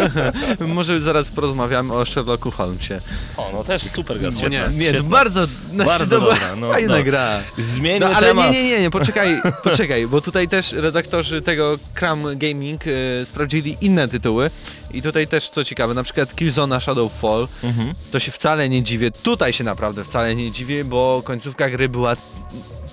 [0.74, 3.00] może zaraz porozmawiamy o Sherlocku Holmesie.
[3.36, 4.78] O, no też super gra, O świetna, nie.
[4.78, 5.08] Nie, świetna.
[5.08, 7.04] bardzo, znaczy, Bardzo to była dobra, no, fajna no.
[7.04, 7.40] gra.
[7.58, 8.52] Zmieńmy No ale temat.
[8.52, 13.76] nie, nie, nie, nie, poczekaj, poczekaj, bo tutaj też redaktorzy tego Cram Gaming e, sprawdzili
[13.80, 14.50] inne tytuły
[14.94, 17.94] i tutaj też co ciekawe, na przykład Killzone Shadowfall, Mhm.
[18.12, 22.16] to się wcale nie dziwię, tutaj się naprawdę wcale nie dziwię, bo końcówka gry była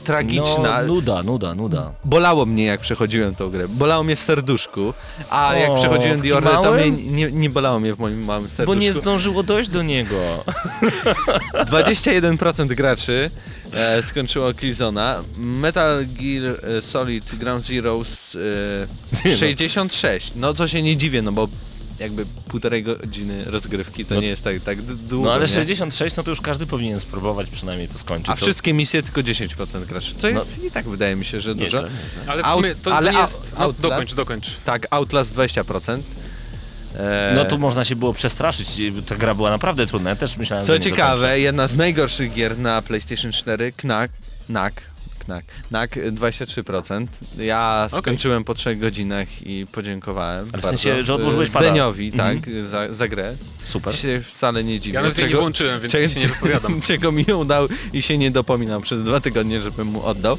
[0.07, 0.81] tragiczna.
[0.81, 1.91] No, nuda, nuda, nuda.
[2.05, 4.93] Bolało mnie jak przechodziłem tą grę, bolało mnie w serduszku,
[5.29, 8.25] a jak O, przechodziłem taki The Order, to mnie nie, nie bolało mnie w moim
[8.25, 8.81] małym Bo serduszku.
[8.81, 10.15] nie zdążyło dojść do niego.
[11.71, 13.31] 21% graczy
[13.73, 15.23] e, skończyło Killzona.
[15.37, 18.39] Metal Gear e, Solid Ground Zeroes e,
[19.29, 19.37] no.
[19.37, 20.31] 66.
[20.35, 21.47] No co się nie dziwię, no bo
[21.99, 25.47] jakby półtorej godziny rozgrywki to No- nie jest tak, tak długo, No ale nie?
[25.47, 28.29] 66, no to już każdy powinien spróbować przynajmniej to skończyć.
[28.29, 30.13] A To- wszystkie misje tylko 10% graczy.
[30.15, 30.39] To No.
[30.39, 31.63] jest i tak wydaje mi się, że dużo.
[31.65, 32.31] Nieźle, nieźle.
[32.33, 33.53] Ale w sumie to, ale nie jest...
[33.53, 33.81] No, Outlast?
[33.81, 34.47] dokończ, dokończ.
[34.65, 36.03] Tak, Outlast 20%.
[36.95, 38.67] E, No tu można się było przestraszyć,
[39.07, 42.33] ta gra była naprawdę trudna, ja też myślałem, Co że nie ciekawe, jedna z najgorszych
[42.33, 44.13] gier na PlayStation 4, Knack,
[44.47, 44.81] Knack,
[45.27, 47.07] Knack, Knack 23%.
[47.37, 50.67] Ja skończyłem po 3 godzinach i podziękowałem Ale w bardzo.
[50.69, 51.65] sensie, że odłożyłeś E, pada.
[51.65, 52.41] Zdeniowi, Mhm.
[52.41, 53.35] tak, za, za grę.
[53.65, 53.95] Super.
[53.95, 54.95] Się wcale nie dziwię.
[54.95, 56.81] Ja nawet jej nie włączyłem, więc czego, się nie wypowiadam.
[56.87, 60.37] czego mi udał i się nie dopominam przez dwa tygodnie, żebym mu oddał.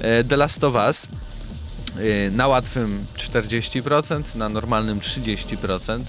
[0.00, 1.06] E, The Last of Us
[2.26, 6.00] e, na łatwym 40%, na normalnym 30%.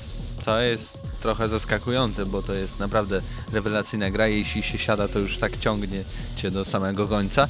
[0.46, 4.28] To jest trochę zaskakujące, bo to jest naprawdę rewelacyjna gra.
[4.28, 6.04] Jeśli się siada, to już tak ciągnie
[6.36, 7.48] cię do samego końca.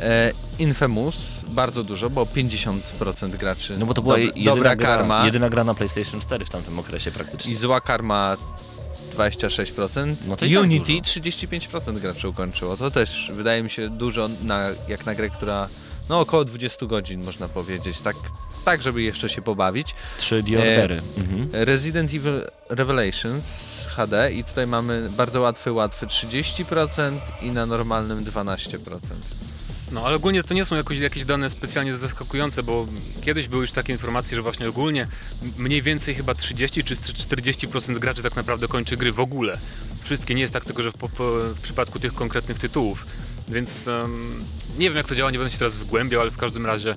[0.00, 1.16] E, Infamous
[1.48, 3.76] bardzo dużo, bo 50% graczy.
[3.78, 6.50] No bo to była Dob- jedyna, dobra gra, karma jedyna gra na PlayStation 4 w
[6.50, 7.52] tamtym okresie praktycznie.
[7.52, 8.36] i zła karma
[9.16, 10.14] 26%.
[10.26, 11.02] No to tak Unity dużo.
[11.02, 12.76] 35% graczy ukończyło.
[12.76, 15.68] To też wydaje mi się dużo na, jak na grę, która
[16.08, 17.98] no około 20 godzin można powiedzieć.
[17.98, 18.16] Tak,
[18.66, 19.94] tak żeby jeszcze się pobawić.
[20.18, 21.02] Trzy The Ordery.
[21.18, 21.48] Mhm.
[21.52, 23.44] Resident Evil Revelations
[23.88, 28.78] HD i tutaj mamy bardzo łatwy, łatwy 30% i na normalnym 12%.
[29.92, 32.86] No ale ogólnie to nie są jakoś, jakieś dane specjalnie zaskakujące, bo
[33.24, 35.06] kiedyś były już takie informacje, że właśnie ogólnie
[35.58, 39.58] mniej więcej chyba 30 czy 40% graczy tak naprawdę kończy gry w ogóle.
[40.04, 43.06] Wszystkie, nie jest tak tylko, że w, po, w przypadku tych konkretnych tytułów.
[43.48, 44.44] Więc em,
[44.78, 46.94] nie wiem jak to działa, nie będę się teraz wgłębiał, ale w każdym razie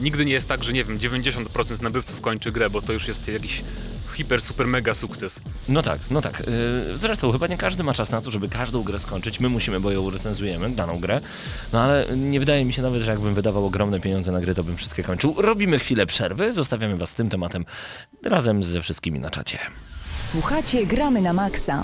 [0.00, 3.28] nigdy nie jest tak, że nie wiem, 90% nabywców kończy grę, bo to już jest
[3.28, 3.62] jakiś
[4.14, 5.40] hiper, super, mega sukces.
[5.68, 6.40] No tak, no tak.
[6.40, 9.40] Yy, Zresztą chyba nie każdy ma czas na to, żeby każdą grę skończyć.
[9.40, 11.20] My musimy, bo ją recenzujemy, daną grę.
[11.72, 14.64] No ale nie wydaje mi się nawet, że jakbym wydawał ogromne pieniądze na gry, to
[14.64, 15.34] bym wszystkie kończył.
[15.38, 17.64] Robimy chwilę przerwy, zostawiamy was z tym tematem
[18.24, 19.58] razem ze wszystkimi na czacie.
[20.30, 21.82] Słuchacie Gramy na Maxa.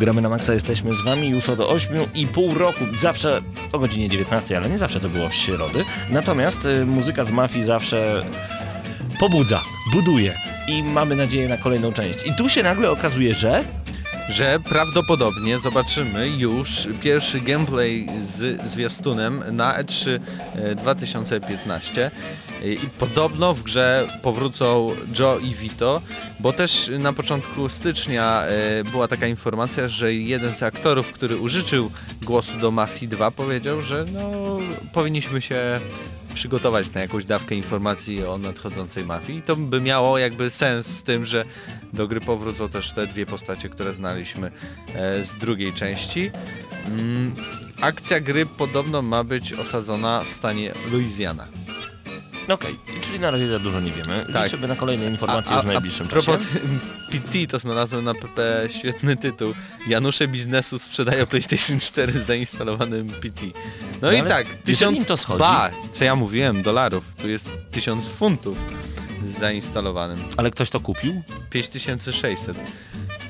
[0.00, 4.68] Gramy na maksa, jesteśmy z wami już od 8,5 roku, zawsze o godzinie 19, ale
[4.68, 5.84] nie zawsze to było w środy.
[6.10, 8.26] Natomiast y, muzyka z mafii zawsze
[9.20, 9.60] pobudza,
[9.92, 10.34] buduje
[10.68, 12.26] i mamy nadzieję na kolejną część.
[12.26, 13.64] I tu się nagle okazuje, że
[14.28, 20.20] że prawdopodobnie zobaczymy już pierwszy gameplay z zwiastunem na E3
[20.54, 22.10] e, 2015.
[22.64, 26.02] I podobno w grze powrócą Joe i Vito,
[26.40, 31.90] bo też na początku stycznia e, była taka informacja, że jeden z aktorów, który użyczył
[32.22, 34.58] głosu do Mafii 2 powiedział, że no
[34.92, 35.80] powinniśmy się
[36.34, 41.02] przygotować na jakąś dawkę informacji o nadchodzącej mafii i to by miało jakby sens z
[41.02, 41.44] tym, że
[41.92, 44.50] do gry powrócą też te dwie postacie, które znaliśmy
[44.94, 46.30] e, z drugiej części.
[46.86, 47.34] Mm,
[47.80, 51.46] akcja gry podobno ma być osadzona w stanie Louisiana.
[52.50, 54.26] Okej, czyli na razie za dużo nie wiemy.
[54.32, 54.44] Tak.
[54.44, 56.58] Liczymy na kolejne informacje już w najbliższym a propos czasie.
[57.12, 59.54] PT to znalazłem na PP świetny tytuł.
[59.86, 63.46] Janusze biznesu sprzedają PlayStation 4 z zainstalowanym PT.
[63.46, 63.52] No,
[64.02, 67.48] No i ale tak, jeżeli tysiąc, to schodzi- ba, co ja mówiłem, dolarów, tu jest
[67.70, 68.58] 1000 funtów
[69.26, 70.24] z zainstalowanym.
[70.36, 71.22] Ale ktoś to kupił?
[71.50, 72.56] 5600.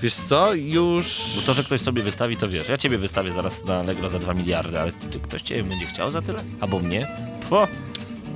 [0.03, 1.23] Wiesz co, już...
[1.37, 2.69] Bo to, że ktoś sobie wystawi, to wiesz.
[2.69, 6.11] Ja ciebie wystawię zaraz na Allegro za 2 miliardy, ale czy ktoś ciebie będzie chciał
[6.11, 6.45] za tyle?
[6.61, 7.07] Albo mnie?
[7.51, 7.69] Po.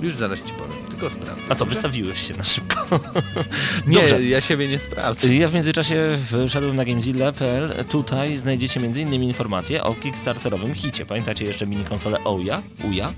[0.04, 1.42] Już zaraz ci powiem, tylko sprawdzę.
[1.48, 2.86] A co, wystawiłeś się na szybko?
[3.86, 4.22] Nie, Dobrze.
[4.24, 5.34] ja siebie nie sprawdzę.
[5.34, 7.84] Ja w międzyczasie wszedłem na gamezilla.pl.
[7.88, 9.22] Tutaj znajdziecie m.in.
[9.22, 11.06] informacje o kickstarterowym hicie.
[11.06, 12.62] Pamiętacie jeszcze mini konsolę Ouya?
[12.84, 13.12] Uja?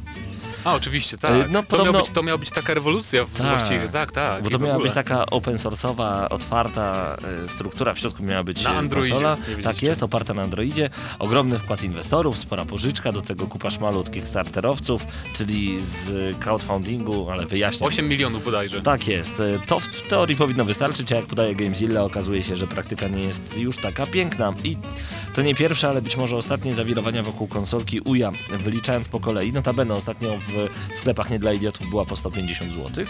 [0.66, 1.46] A oczywiście, tak.
[1.46, 3.46] Y, no, to, podobno- miał być, to miała być taka rewolucja w Tak.
[3.46, 4.42] właściwie, tak, tak.
[4.42, 8.74] Bo to miała być taka open source'owa, otwarta e, struktura, w środku miała być Na
[8.74, 9.36] e, Androidzie, konsola.
[9.64, 10.90] Tak jest, oparta na Androidzie.
[11.18, 17.46] Ogromny wkład inwestorów, spora pożyczka, do tego kupa szmalu od kickstarterowców, czyli z crowdfundingu, ale
[17.46, 17.88] wyjaśniam.
[17.88, 18.82] 8 milionów bodajże.
[18.82, 19.42] Tak jest.
[19.66, 23.22] To w, w teorii powinno wystarczyć, a jak podaje Gamezilla okazuje się, że praktyka nie
[23.22, 24.54] jest już taka piękna.
[24.64, 24.76] I
[25.34, 29.52] to nie pierwsze, ale być może ostatnie zawirowania wokół konsolki UJA, wyliczając po kolei.
[29.52, 30.55] Notabene ostatnio w
[30.94, 33.04] sklepach nie dla idiotów była po 150 zł.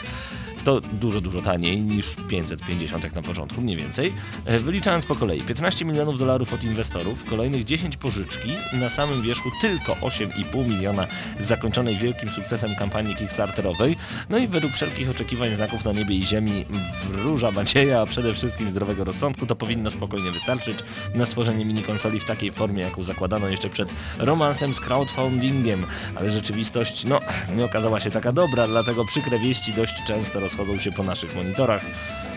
[0.67, 4.13] To dużo, dużo taniej niż 550 jak na początku, mniej więcej.
[4.45, 9.51] E, Wyliczając po kolei, 15 milionów dolarów od inwestorów, kolejnych 10 pożyczki, na samym wierzchu
[9.61, 11.07] tylko 8,5 miliona
[11.41, 13.97] z zakończonej wielkim sukcesem kampanii kickstarterowej,
[14.31, 16.65] no i według wszelkich oczekiwań znaków na niebie i ziemi
[17.05, 20.79] wróża nadzieja, a przede wszystkim zdrowego rozsądku, to powinno spokojnie wystarczyć
[21.15, 26.31] na stworzenie mini konsoli w takiej formie, jaką zakładano jeszcze przed romansem z crowdfundingiem, ale
[26.31, 27.21] rzeczywistość, no,
[27.57, 31.83] nie okazała się taka dobra, dlatego przykre wieści dość często rozchodzą się po naszych monitorach.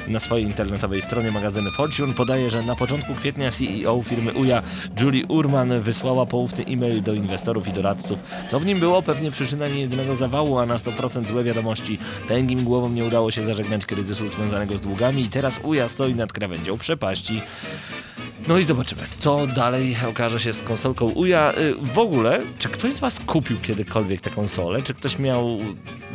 [0.08, 4.62] Na swojej internetowej stronie magazynu Fortune podaje, że na początku kwietnia CEO firmy UJA
[5.00, 8.20] Julie Urman wysłała poufny e-mail do inwestorów i doradców.
[8.48, 9.02] Co w nim było?
[9.02, 11.98] Pewnie przyczyna niejednego zawału, a na 100% złe wiadomości.
[12.28, 16.34] Tęgim głowom nie udało się zażegnać kryzysu związanego z długami i teraz UJA stoi nad
[16.34, 17.42] krawędzią przepaści.
[18.48, 21.54] No i zobaczymy, co dalej okaże się z konsolką UJA.
[21.58, 24.82] Y, W ogóle, czy ktoś z Was kupił kiedykolwiek tę konsolę?
[24.82, 25.60] Czy ktoś miał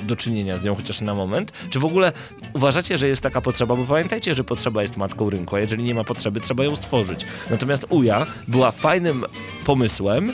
[0.06, 1.52] do czynienia z nią chociaż na moment?
[1.70, 2.12] Czy w ogóle
[2.54, 3.73] uważacie, że jest taka potrzeba?
[3.76, 7.26] Bo pamiętajcie, że potrzeba jest matką rynku, a jeżeli nie ma potrzeby, trzeba ją stworzyć.
[7.50, 9.24] Natomiast UJA była fajnym
[9.64, 10.32] pomysłem,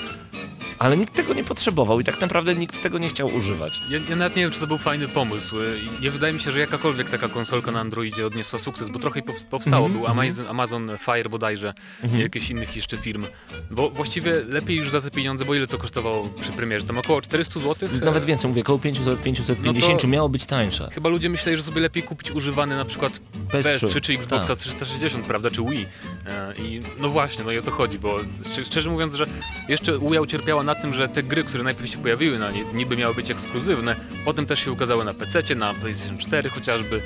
[0.81, 3.73] ale nikt tego nie potrzebował i tak naprawdę nikt tego nie chciał używać.
[3.91, 5.57] Ja, ja nawet nie wiem, czy to był fajny pomysł.
[6.03, 9.45] Nie wydaje mi się, że jakakolwiek taka konsolka na Androidzie odniosła sukces, bo trochę pow-
[9.45, 9.87] powstało.
[9.87, 11.75] Mhm, Był Amazon, Amazon Fire bodajże
[12.15, 13.27] i jakichś innych jeszcze firm.
[13.71, 16.87] Bo właściwie lepiej już za te pieniądze, bo ile to kosztowało przy premierze?
[16.87, 17.89] Tam około 400 zł?
[18.05, 20.89] Nawet więcej, mówię, około 500-550 No to- miało być tańsze.
[20.93, 23.21] Chyba ludzie myśleli, że sobie lepiej kupić używany na przykład
[23.53, 24.59] PS3, PS3 czy Xboxa tak.
[24.59, 25.87] 360, prawda, czy Wii.
[26.27, 29.27] E, I no właśnie, no i o to chodzi, bo szczer- szczerze mówiąc, że
[29.69, 32.97] jeszcze Wii ucierpiała na tym, że te gry, które najpierw się pojawiły na niej, niby
[32.97, 37.01] miały być ekskluzywne, potem też się ukazały na PC, na PlayStation 4 chociażby,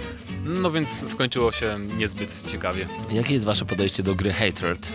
[0.44, 2.88] no więc skończyło się niezbyt ciekawie.
[3.10, 4.92] Jakie jest wasze podejście do gry Hatred?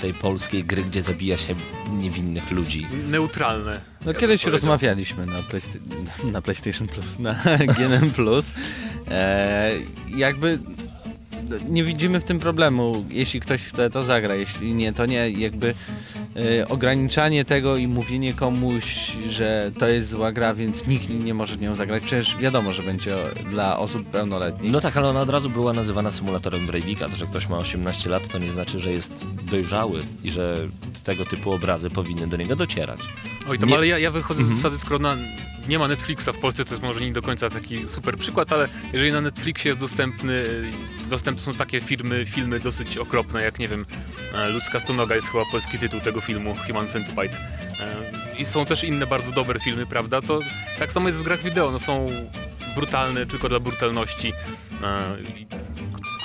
[0.00, 1.54] Tej polskiej gry, gdzie zabija się
[1.92, 2.86] niewinnych ludzi.
[3.08, 3.80] Neutralne.
[4.04, 5.78] No ja kiedyś rozmawialiśmy na, Playsta
[6.24, 7.34] na PlayStation Plus, na
[7.78, 8.52] GNM Plus.
[9.10, 9.72] E,
[10.16, 10.58] jakby
[11.01, 11.01] no,
[11.68, 13.04] nie widzimy w tym problemu.
[13.10, 14.34] Jeśli ktoś chce, to zagra.
[14.34, 15.30] Jeśli nie, to nie.
[15.30, 15.74] Jakby
[16.60, 21.56] e, ograniczanie tego i mówienie komuś, że to jest zła gra, więc nikt nie może
[21.56, 22.02] w nią zagrać.
[22.02, 23.16] Przecież wiadomo, że będzie
[23.50, 24.72] dla osób pełnoletnich.
[24.72, 27.08] No tak, ale ona od razu była nazywana symulatorem Breivika.
[27.08, 30.68] To, że ktoś ma 18 lat, to nie znaczy, że jest dojrzały i że
[31.04, 33.00] tego typu obrazy powinny do niego docierać.
[33.48, 35.16] Oj tam, Nie- ale ja, ja wychodzę z zasady, skoro na,
[35.68, 38.68] nie ma Netflixa w Polsce, to jest może nie do końca taki super przykład, ale
[38.92, 40.44] jeżeli na Netflixie jest dostępny,
[41.08, 43.86] dostępne są takie firmy, filmy dosyć okropne, jak nie wiem,
[44.34, 47.36] e, Ludzka Stonoga jest chyba polski tytuł tego filmu, Human Centipede.
[47.80, 50.22] E, I są też inne bardzo dobre filmy, prawda?
[50.22, 50.40] To
[50.78, 52.06] tak samo jest w grach wideo, no są
[52.74, 54.32] brutalne tylko dla brutalności,
[54.82, 55.16] e,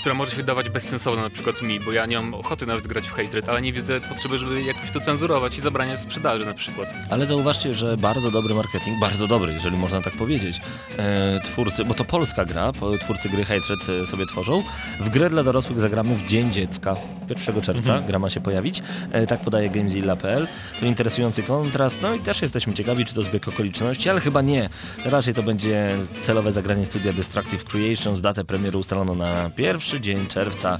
[0.07, 3.07] która może się wydawać bezsensowna na przykład mi, bo ja nie mam ochoty nawet grać
[3.07, 6.93] w Hatred, ale nie widzę potrzeby, żeby jakoś to cenzurować i zabraniać sprzedaży na przykład.
[7.09, 10.61] Ale zauważcie, że bardzo dobry marketing, bardzo dobry, jeżeli można tak powiedzieć,
[10.97, 14.63] e, twórcy, bo to polska gra, twórcy gry Hatred e, sobie tworzą.
[14.99, 16.95] W grę dla dorosłych zagramy w Dzień Dziecka,
[17.29, 20.47] 1 czerwca, gra ma się pojawić, e, tak podaje Gamezilla.pl.
[20.79, 24.69] To interesujący kontrast, no i też jesteśmy ciekawi, czy to zbieg okoliczności, ale chyba nie.
[25.05, 29.49] Raczej to będzie celowe zagranie studia Destructive Creations, datę premiery ustalono na
[29.97, 30.79] pierwszy dzień czerwca.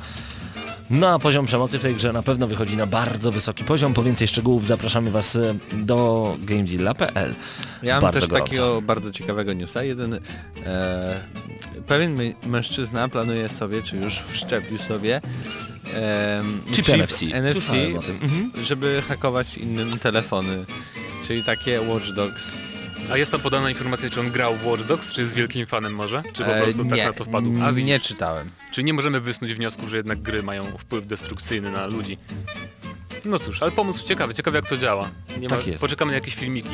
[0.90, 3.94] No a poziom przemocy w tej grze na pewno wychodzi na bardzo wysoki poziom.
[3.94, 7.36] Po więcej szczegółów zapraszamy Was e, do gamezilla.pl.
[7.84, 8.50] Ja mam Bardzo też gorąco.
[8.50, 9.84] takiego bardzo ciekawego newsa.
[9.84, 10.20] Jeden
[10.66, 11.20] e,
[11.88, 15.22] pewien mężczyzna planuje sobie, czy już wszczepił sobie
[15.94, 17.20] e, Chip NFC.
[17.52, 18.20] Słyszałem o tym.
[18.22, 18.52] Mhm.
[18.64, 20.66] żeby hakować innym telefony.
[21.28, 22.67] Czyli takie Watch Dogs.
[23.12, 25.96] A jest tam podana informacja, czy on grał w Watch Dogs, czy jest wielkim fanem
[25.96, 26.24] może?
[26.34, 27.52] Czy po E, prostu tak nie, na to wpadł?
[27.64, 28.50] A nie czytałem.
[28.72, 32.18] Czyli nie możemy wysnuć wniosku, że jednak gry mają wpływ destrukcyjny na ludzi.
[33.26, 35.10] No cóż, ale pomysł ciekawy, ciekawe jak to działa.
[35.40, 35.82] Nie Tak jest.
[35.82, 36.70] Poczekamy na jakieś filmiki.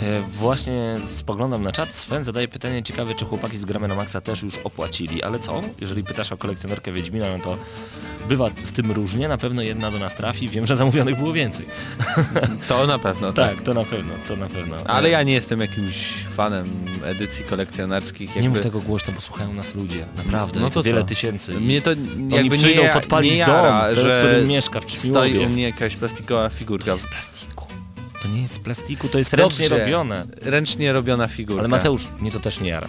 [0.00, 1.94] E, Właśnie spoglądam na czat.
[1.94, 5.22] Sven zadaje pytanie ciekawe, czy chłopaki z Gramy na Maxa też już opłacili.
[5.22, 5.62] Ale co?
[5.80, 7.56] Jeżeli pytasz o kolekcjonerkę Wiedźmina, no to
[8.28, 9.28] bywa z tym różnie.
[9.28, 10.48] Na pewno jedna do nas trafi.
[10.48, 11.66] Wiem, że zamówionych było więcej.
[12.68, 13.54] To na pewno, tak.
[13.54, 14.76] Tak, to na pewno, to na pewno.
[14.86, 16.70] Ale ja nie jestem jakimś fanem
[17.04, 18.28] edycji kolekcjonerskich.
[18.36, 18.48] Nie jakby...
[18.50, 20.06] mów tego głośno, bo słuchają nas ludzie.
[20.16, 20.60] Naprawdę.
[20.60, 21.06] No to wiele co?
[21.06, 21.54] tysięcy.
[21.54, 24.90] Mnie to Oni jakby przyjdą nie, podpalić nie dom, jara, w że którym mieszka w
[24.90, 25.40] stoi Ćmiłowie.
[25.40, 26.92] u mnie jakaś plastikowa To figurka.
[26.92, 27.66] jest z plastiku.
[28.22, 29.84] To nie jest z plastiku, to jest ręcznie Dobrze.
[29.84, 30.26] robione.
[30.42, 31.60] Ręcznie robiona figurka.
[31.60, 32.88] Ale Mateusz, mnie to też nie jara.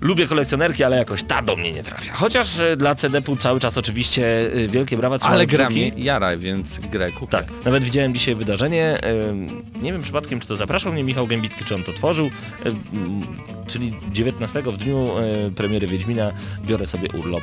[0.00, 2.12] Lubię kolekcjonerki, ale jakoś ta do mnie nie trafia.
[2.14, 5.92] Chociaż e, dla CD-pu cały czas oczywiście e, wielkie brawa trzymam Ale gra kciuki.
[5.96, 7.26] jara, więc grę kupię.
[7.30, 9.46] Tak, nawet widziałem dzisiaj wydarzenie, em,
[9.82, 12.30] nie wiem przypadkiem czy to zapraszał mnie Michał Gębicki, czy on to tworzył,
[13.66, 15.10] czyli 19 w dniu
[15.56, 16.32] premiery Wiedźmina
[16.66, 17.42] biorę sobie urlop.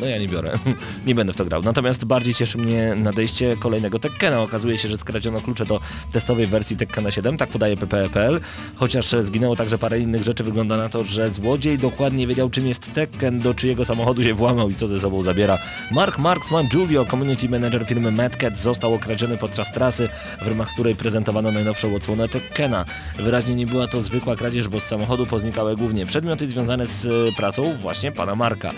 [0.00, 0.58] No ja nie biorę,
[1.06, 1.62] nie będę w to grał.
[1.62, 4.40] Natomiast bardziej cieszy mnie nadejście kolejnego Tekkena.
[4.40, 5.80] Okazuje się, że skradziono klucze do
[6.12, 8.40] testowej wersji Tekkena 7, tak podaje PPE.pl.
[8.76, 12.92] Chociaż zginęło także parę innych rzeczy, wygląda na to, że złodziej dokładnie wiedział czym jest
[12.92, 15.58] Tekken, do czyjego samochodu się włamał i co ze sobą zabiera.
[15.90, 20.08] Mark Marksman Julio, community manager firmy Mad Cat, został okradziony podczas trasy,
[20.42, 22.84] w ramach której prezentowano najnowszą odsłonę Tekkena.
[23.18, 27.74] Wyraźnie nie była to zwykła kradzież, bo z samochodu poznikały głównie przedmioty związane z pracą
[27.74, 28.72] właśnie pana Marka.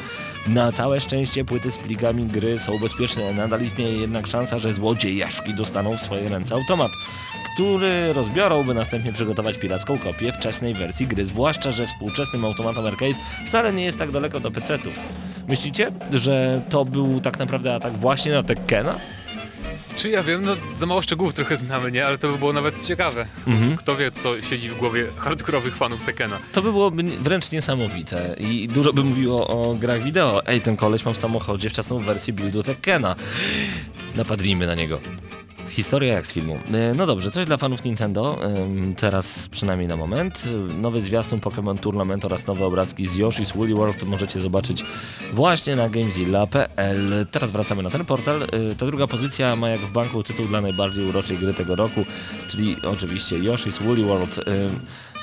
[0.49, 5.55] Na całe szczęście płyty z plikami gry są bezpieczne, nadal istnieje jednak szansa, że złodziejaszki
[5.55, 6.91] dostaną w swoje ręce automat,
[7.55, 13.15] który rozbiorą, by następnie przygotować piracką kopię wczesnej wersji gry, zwłaszcza, że współczesnym automatom arcade
[13.47, 14.95] wcale nie jest tak daleko do PC-ów.
[15.49, 18.99] Myślicie, że to był tak naprawdę atak właśnie na Tekkena?
[19.99, 22.07] Czy ja wiem, no za mało szczegółów trochę znamy, nie?
[22.07, 23.29] Ale to by było nawet ciekawe.
[23.47, 23.77] Mhm.
[23.77, 26.39] Kto wie, co siedzi w głowie hardkorowych fanów Tekena.
[26.53, 30.47] To by byłoby wręcz niesamowite i dużo by mówiło o grach wideo.
[30.47, 33.17] Ej, ten koleś ma w samochodzie wczesną wersję buildu Tekkena.
[34.15, 35.01] Napadnijmy na niego.
[35.79, 36.59] Historia jak z filmu.
[36.73, 38.39] E, No dobrze, coś dla fanów Nintendo,
[38.97, 40.45] teraz przynajmniej na moment.
[40.81, 44.85] Nowy zwiastun Pokémon Tournament oraz nowe obrazki z Yoshi's Woolly World możecie zobaczyć
[45.33, 47.27] właśnie na gamezilla.pl.
[47.31, 48.43] Teraz wracamy na ten portal.
[48.43, 52.05] E, Ta druga pozycja ma jak w banku tytuł dla najbardziej uroczej gry tego roku,
[52.49, 54.41] czyli oczywiście Yoshi's Woolly World.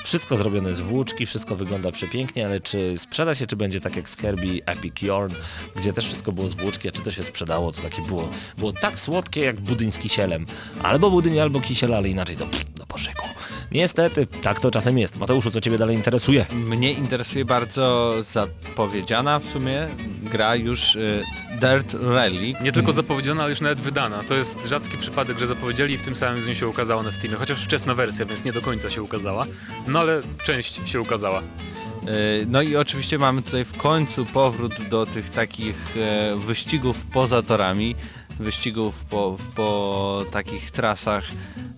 [0.06, 4.08] Wszystko zrobione z włóczki, wszystko wygląda przepięknie, ale czy sprzeda się, czy będzie tak jak
[4.08, 5.32] z Kirby Epic Yarn,
[5.76, 8.72] gdzie też wszystko było z włóczki, a czy to się sprzedało, to takie było, było
[8.72, 10.46] tak słodkie jak budyń z kisielem.
[10.82, 13.26] Albo budyń, albo kisiel, ale inaczej to do poszyku.
[13.72, 15.16] Niestety, tak to czasem jest.
[15.16, 16.46] Mateuszu, co Ciebie dalej interesuje?
[16.52, 19.88] Mnie interesuje bardzo zapowiedziana w sumie
[20.22, 21.24] gra już y,
[21.60, 22.54] Dirt Rally.
[22.62, 24.22] Nie tylko zapowiedziana, ale już nawet wydana.
[24.22, 27.36] To jest rzadki przypadek, że zapowiedzieli i w tym samym dniu się ukazała na Steamie.
[27.36, 29.46] Chociaż wczesna wersja, więc nie do końca się ukazała.
[29.86, 31.40] No ale część się ukazała.
[31.40, 37.42] Y, No i oczywiście mamy tutaj w końcu powrót do tych takich e, wyścigów poza
[37.42, 37.94] torami,
[38.40, 41.24] wyścigów po, po takich trasach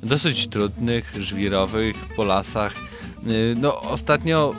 [0.02, 2.74] dosyć trudnych, żwirowych, po lasach.
[3.26, 4.54] Y, No ostatnio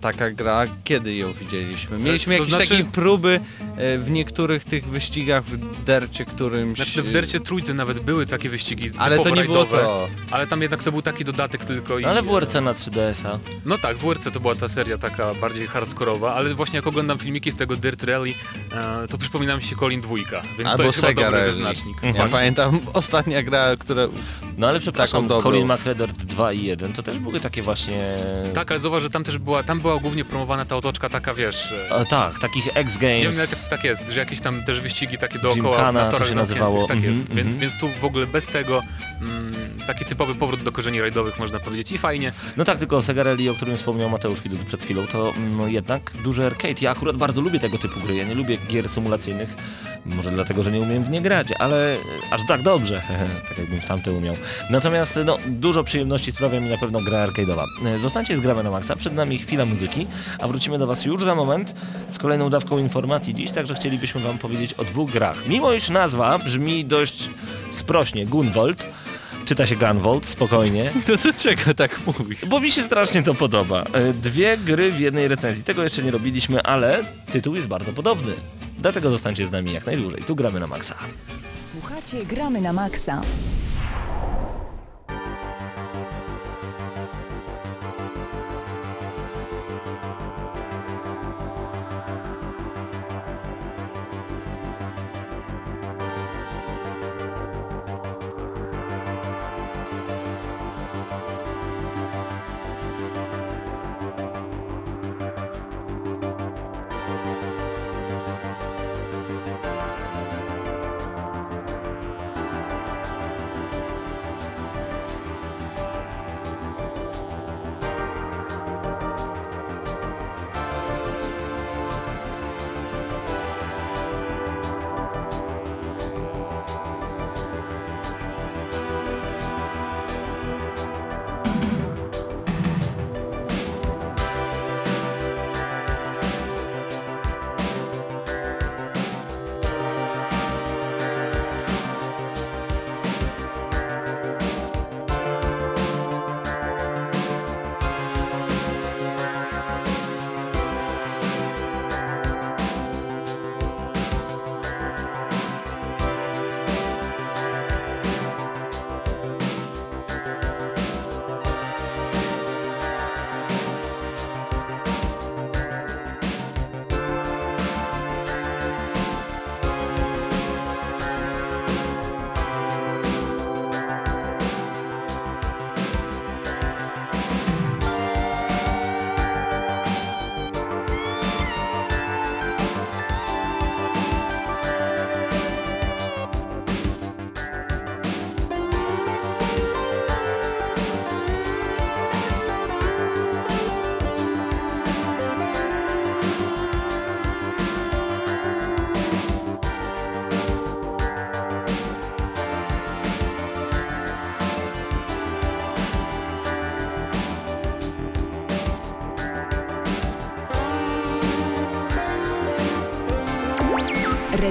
[0.00, 1.98] taka gra, kiedy ją widzieliśmy?
[1.98, 3.40] Mieliśmy to jakieś znaczy- takie próby
[3.76, 6.76] e, w niektórych tych wyścigach w dercie, którymś...
[6.76, 10.08] Znaczy w Dercie Trójce nawet były takie wyścigi Ale to nie było to.
[10.30, 12.02] Ale tam jednak to był taki dodatek tylko i...
[12.02, 13.38] No ale WRC na 3DS-a.
[13.64, 17.18] No tak, w WRC to była ta seria taka bardziej hardkorowa, ale właśnie jak oglądam
[17.18, 18.34] filmiki z tego Dirt Rally,
[18.72, 21.96] e, to przypomina mi się Colin Dwójka, więc to Albo jest chyba Sega dobry wyznacznik.
[22.02, 22.30] Ja Właśnie.
[22.30, 24.02] pamiętam ostatnia gra, która...
[24.58, 25.50] No ale przepraszam, Taką dobrą.
[25.50, 28.18] Colin McRae Dirt 2 i 1 to też były takie właśnie...
[28.54, 31.74] Tak, ale zauważ, że tam też była, tam była głównie promowana ta otoczka taka, wiesz...
[31.90, 33.32] E, tak, takich X Nie wiem,
[33.70, 36.60] tak jest, że jakieś tam też wyścigi takie dookoła Gymkhana na to torach się zamkniętych,
[36.60, 36.86] nazywało.
[36.86, 37.60] Tak Mhm, jest, więc, mhm.
[37.60, 38.82] więc tu w ogóle bez tego
[39.20, 39.54] mm,
[39.86, 42.32] taki typowy powrót do korzeni rajdowych można powiedzieć i fajnie.
[42.56, 46.12] No tak, tylko Sega Rally, o którym wspomniał Mateusz Widut przed chwilą, to no, jednak
[46.24, 46.74] duży arcade.
[46.80, 48.16] Ja akurat bardzo lubię tego typu gry.
[48.16, 49.54] Ja nie lubię gier symulacyjnych,
[50.06, 51.96] może dlatego, że nie umiem w nie grać, ale
[52.30, 53.02] aż tak dobrze,
[53.48, 54.36] tak jakbym w tamte umiał.
[54.70, 57.64] Natomiast no, dużo przyjemności sprawia mi na pewno gra arcade'owa.
[58.00, 59.75] Zostańcie z gramy na maksa, przed nami chwila muzyki,
[60.38, 61.74] a wrócimy do Was już za moment
[62.06, 65.36] z kolejną dawką informacji dziś, także chcielibyśmy Wam powiedzieć o dwóch grach.
[65.48, 67.30] Mimo iż nazwa brzmi dość
[67.70, 68.86] sprośnie, Gunvolt,
[69.44, 72.44] czyta się Gunvolt, spokojnie, To do czego tak mówisz?
[72.46, 73.84] bo mi się strasznie to podoba.
[73.92, 75.64] E, Dwie gry w jednej recenzji.
[75.64, 78.32] Tego jeszcze nie robiliśmy, ale tytuł jest bardzo podobny.
[78.78, 80.22] Dlatego zostańcie z nami jak najdłużej.
[80.22, 80.94] Tu gramy na maksa.
[81.72, 83.20] Słuchacie Gramy na Maxa.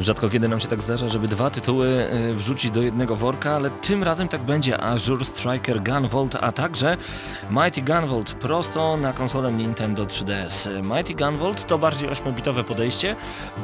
[0.00, 1.86] Rzadko kiedy nam się tak zdarza, żeby dwa tytuły
[2.30, 4.80] y, wrzucić do jednego worka, ale tym razem tak będzie.
[4.80, 6.96] Azure Striker Gunvolt, a także
[7.50, 10.82] Mighty Gunvolt prosto na konsolę Nintendo 3DS.
[10.96, 13.16] Mighty Gunvolt to bardziej 8-bitowe podejście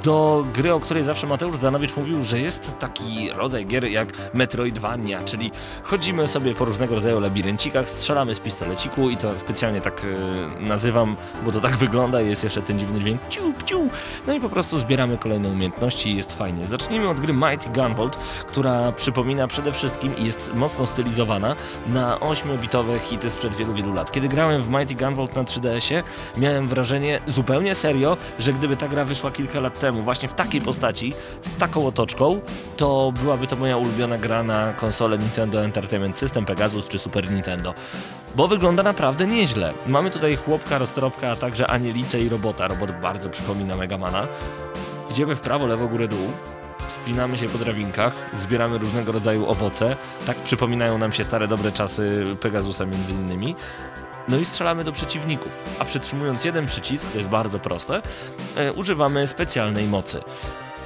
[0.04, 5.24] do gry, o której zawsze Mateusz Zdanowicz mówił, że jest taki rodzaj gier jak Metroidvania,
[5.24, 5.50] czyli
[5.82, 10.16] chodzimy sobie po różnego rodzaju labiryncikach, strzelamy z pistoleciku i to specjalnie tak y,
[10.60, 13.88] nazywam, bo to tak wygląda jest jeszcze ten dziwny dźwięk ciu, ciu.
[14.26, 16.66] No i po prostu zbieramy kolejne umiejętności jest fajnie.
[16.66, 18.16] Zacznijmy od gry Mighty Gunvolt,
[18.48, 21.56] która przypomina przede wszystkim i jest mocno stylizowana
[21.86, 24.12] na 8-bitowe hity sprzed wielu, wielu lat.
[24.12, 26.02] Kiedy grałem w Mighty Gunvolt na 3DS-ie,
[26.36, 30.60] miałem wrażenie zupełnie serio, że gdyby ta gra wyszła kilka lat temu właśnie w takiej
[30.60, 31.12] postaci,
[31.42, 32.40] z taką otoczką,
[32.76, 37.74] to byłaby to moja ulubiona gra na konsolę Nintendo Entertainment System, Pegasus czy Super Nintendo.
[38.36, 39.72] Bo wygląda naprawdę nieźle.
[39.86, 42.68] Mamy tutaj chłopka, roztropka, a także anielice i robota.
[42.68, 44.26] Robot bardzo przypomina Megamana.
[45.10, 46.32] Idziemy w prawo, lewo, górę, dół.
[46.86, 49.96] Wspinamy się po drabinkach, zbieramy różnego rodzaju owoce.
[50.26, 53.56] Tak przypominają nam się stare dobre czasy Pegasusa między innymi.
[54.28, 58.02] No i strzelamy do przeciwników, a przytrzymując jeden przycisk, to jest bardzo proste,
[58.56, 60.20] e, używamy specjalnej mocy.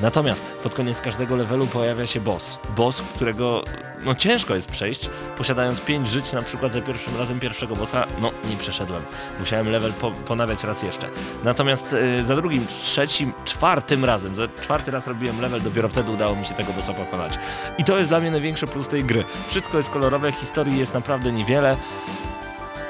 [0.03, 2.59] Natomiast pod koniec każdego levelu pojawia się boss.
[2.76, 3.64] Boss, którego
[4.05, 8.30] no ciężko jest przejść, posiadając 5 żyć na przykład za pierwszym razem pierwszego bossa, no
[8.51, 9.03] nie przeszedłem.
[9.38, 11.09] Musiałem level po, ponawiać raz jeszcze.
[11.44, 16.36] Natomiast y, za drugim, trzecim, czwartym razem, za czwarty raz robiłem level, dopiero wtedy udało
[16.36, 17.38] mi się tego bossa pokonać.
[17.78, 19.24] I to jest dla mnie największy plus tej gry.
[19.48, 21.76] Wszystko jest kolorowe, historii jest naprawdę niewiele.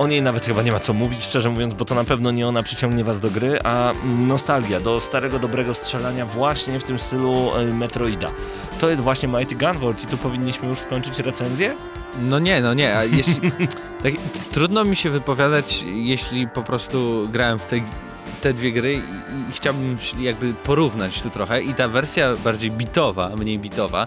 [0.00, 2.48] O niej nawet chyba nie ma co mówić, szczerze mówiąc, bo to na pewno nie
[2.48, 7.50] ona przyciągnie was do gry, a nostalgia do starego, dobrego strzelania właśnie w tym stylu
[7.56, 8.30] e, Metroida.
[8.78, 11.76] to jest właśnie Mighty Gunvolt i tu powinniśmy już skończyć recenzję?
[12.20, 13.40] No nie, no nie, a jeśli...
[14.02, 14.12] tak,
[14.52, 17.76] trudno mi się wypowiadać, jeśli po prostu grałem w te,
[18.40, 23.30] te dwie gry i, i chciałbym jakby porównać tu trochę i ta wersja bardziej bitowa,
[23.36, 24.06] mniej bitowa,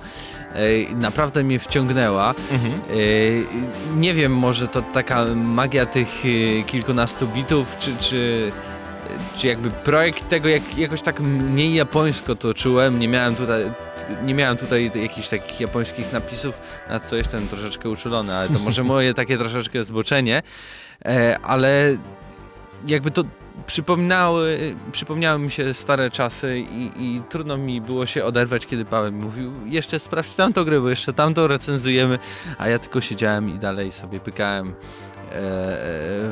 [0.96, 2.34] naprawdę mnie wciągnęła.
[2.52, 2.82] Mhm.
[3.98, 8.52] Nie wiem, może to taka magia tych e, kilkunastu bitów, czy, czy,
[9.38, 13.64] czy jakby projekt tego, jak, jakoś tak mniej japońsko to czułem, nie miałem tutaj
[14.26, 18.84] nie miałem tutaj jakichś takich japońskich napisów, na co jestem troszeczkę uczulony, ale to może
[18.94, 20.42] moje takie troszeczkę zboczenie,
[21.06, 21.98] e, ale
[22.88, 23.24] jakby to
[23.66, 29.12] przypominały, przypomniały mi się stare czasy i, i trudno mi było się oderwać, kiedy Paweł
[29.12, 32.20] mówił jeszcze sprawdź tamtą grę, bo jeszcze tamtą recenzujemy,
[32.58, 34.74] a ja tylko siedziałem i dalej sobie pykałem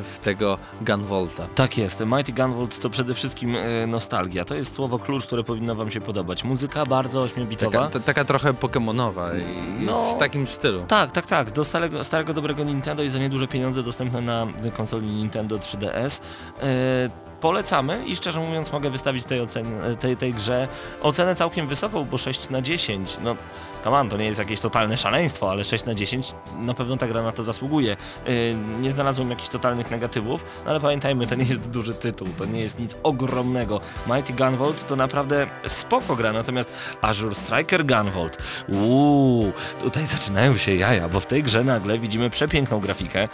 [0.03, 1.47] w tego Gunvolta.
[1.55, 4.45] Tak jest, Mighty Gunvolt to przede wszystkim e, nostalgia.
[4.45, 6.43] To jest słowo klucz, które powinno wam się podobać.
[6.43, 7.71] Muzyka bardzo ośmiobitowa.
[7.77, 9.43] Taka, ta, taka trochę pokemonowa i
[9.85, 10.13] No.
[10.15, 10.83] w takim stylu.
[10.87, 11.51] Tak, tak, tak.
[11.51, 16.21] Do starego, starego dobrego Nintendo i za nieduże pieniądze dostępne na konsoli Nintendo 3DS.
[16.63, 19.65] E, polecamy i szczerze mówiąc mogę wystawić tej, ocen,
[19.99, 20.67] tej, tej grze
[21.01, 23.17] ocenę całkiem wysoką, bo 6 na 10.
[23.23, 23.35] No,
[23.83, 27.07] come on, to nie jest jakieś totalne szaleństwo, ale 6 na 10 na pewno ta
[27.07, 27.97] gra na to zasługuje.
[28.25, 32.45] E, nie znalazłem jakichś totalnych negatywów, no ale pamiętajmy, to nie jest duży tytuł, to
[32.45, 33.81] nie jest nic ogromnego.
[34.07, 39.51] Mighty Gunvolt to naprawdę spoko gra, natomiast Azure Striker Gunvolt, uuu,
[39.81, 43.27] tutaj zaczynają się jaja, bo w tej grze nagle widzimy przepiękną grafikę,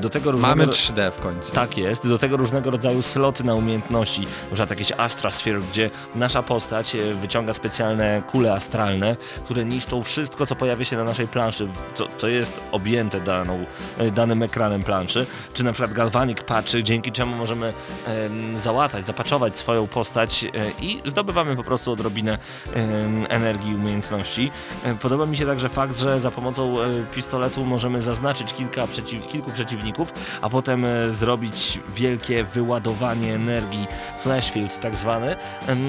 [0.00, 0.56] do tego różnego...
[0.56, 1.52] Mamy 3D w końcu.
[1.52, 6.42] Tak jest, do tego różnego rodzaju sloty na umiejętności, na przykład jakieś Astrosphere, gdzie nasza
[6.42, 11.68] postać e, wyciąga specjalne kule astralne, które niszczą wszystko, co pojawia się na naszej planszy,
[11.94, 13.64] co, co jest objęte daną,
[13.98, 17.72] e, danym ekranem planszy, czy na przykład Galvanic Patch, dzięki czemu możemy
[18.06, 20.48] em, załatać, zapaczować swoją postać e,
[20.80, 22.38] i zdobywamy po prostu odrobinę
[22.74, 24.50] em, energii i umiejętności.
[24.84, 29.26] E, Podoba mi się także fakt, że za pomocą e, pistoletu możemy zaznaczyć kilka przeciw,
[29.26, 30.12] kilku przeciwników,
[30.42, 33.86] a potem e, zrobić wielkie wyładowanie energii,
[34.18, 35.36] flashfield tak zwany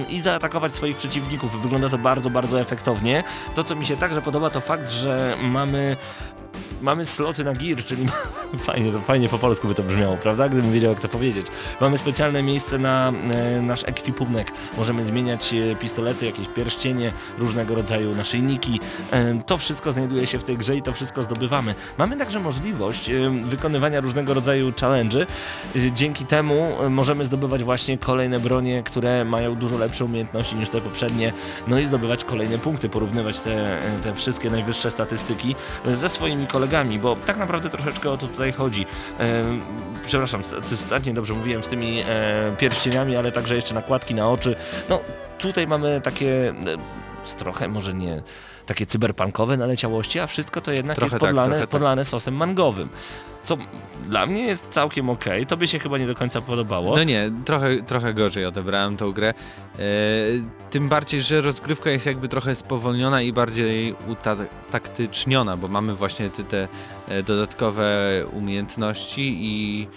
[0.09, 1.61] i zaatakować swoich przeciwników.
[1.61, 3.23] Wygląda to bardzo, bardzo efektownie.
[3.55, 5.97] To co mi się także podoba to fakt, że mamy
[6.81, 8.07] mamy sloty na gear, czyli
[8.67, 10.49] fajnie, to fajnie po polsku by to brzmiało, prawda?
[10.49, 11.47] Gdybym wiedział jak to powiedzieć.
[11.81, 14.51] Mamy specjalne miejsce na e, nasz ekwipunek.
[14.77, 18.79] Możemy zmieniać e, pistolety, jakieś pierścienie, różnego rodzaju naszyjniki.
[19.11, 21.75] E, to wszystko znajduje się w tej grze i to wszystko zdobywamy.
[21.97, 25.25] Mamy także możliwość e, wykonywania różnego rodzaju challenge'y.
[25.75, 30.69] E, Dzięki temu e, możemy zdobywać właśnie kolejne bronie, które mają dużo lepsze umiejętności niż
[30.69, 31.33] te poprzednie,
[31.67, 37.15] no i zdobywać kolejne punkty, porównywać te, te wszystkie najwyższe statystyki ze swoimi kolegami, bo
[37.25, 38.85] tak naprawdę troszeczkę o to tutaj chodzi.
[39.19, 39.43] E,
[40.05, 42.05] przepraszam, st- ostatnio dobrze mówiłem z tymi e,
[42.57, 44.55] pierścieniami, ale także jeszcze nakładki na oczy.
[44.89, 44.99] No
[45.39, 46.53] tutaj mamy takie e,
[47.37, 48.21] trochę może nie
[48.69, 51.69] takie cyberpunkowe naleciałości, a wszystko to jednak Trochę jest tak, podlane, tak.
[51.69, 52.89] podlane sosem mangowym.
[53.43, 53.57] Co
[54.05, 56.95] dla mnie jest całkiem okej, to by się chyba nie do końca podobało.
[56.95, 59.29] No nie, trochę, trochę gorzej odebrałem tą grę.
[59.29, 59.83] E,
[60.69, 66.43] tym bardziej, że rozgrywka jest jakby trochę spowolniona i bardziej utaktyczniona, bo mamy właśnie te,
[66.43, 66.67] te
[67.07, 67.87] e, dodatkowe
[68.33, 69.87] umiejętności i,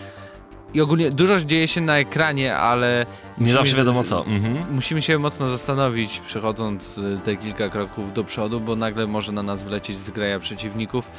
[0.75, 3.07] i ogólnie dużo dzieje się na ekranie, ale
[3.39, 4.27] nie zawsze wiadomo co.
[4.27, 4.65] Mhm.
[4.75, 9.43] Musimy się mocno zastanowić, przechodząc y, te kilka kroków do przodu, bo nagle może na
[9.43, 11.11] nas wlecieć zgraja przeciwników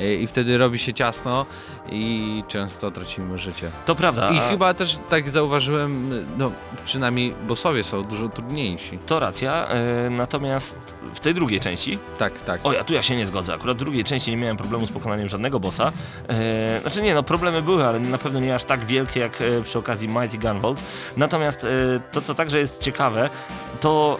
[0.00, 1.46] y, i wtedy robi się ciasno
[1.92, 3.70] i często tracimy życie.
[3.86, 4.30] To prawda.
[4.30, 6.50] I a- chyba też tak zauważyłem, y, no
[6.84, 8.98] przynajmniej bossowie są dużo trudniejsi.
[9.06, 9.68] To racja,
[10.10, 10.76] natomiast
[11.14, 12.60] w tej drugiej części, Tak, tak.
[12.66, 14.92] o ja tu ja się nie zgodzę, akurat w drugiej części nie miałem problemu z
[14.92, 15.92] pokonaniem żadnego bossa.
[16.82, 19.78] Znaczy nie, no problemy były, ale na pewno nie aż tak wielkie jak e, przy
[19.78, 20.78] okazji Mighty Gunvolt.
[21.16, 21.68] Natomiast e,
[22.12, 23.30] to co także jest ciekawe,
[23.80, 24.18] to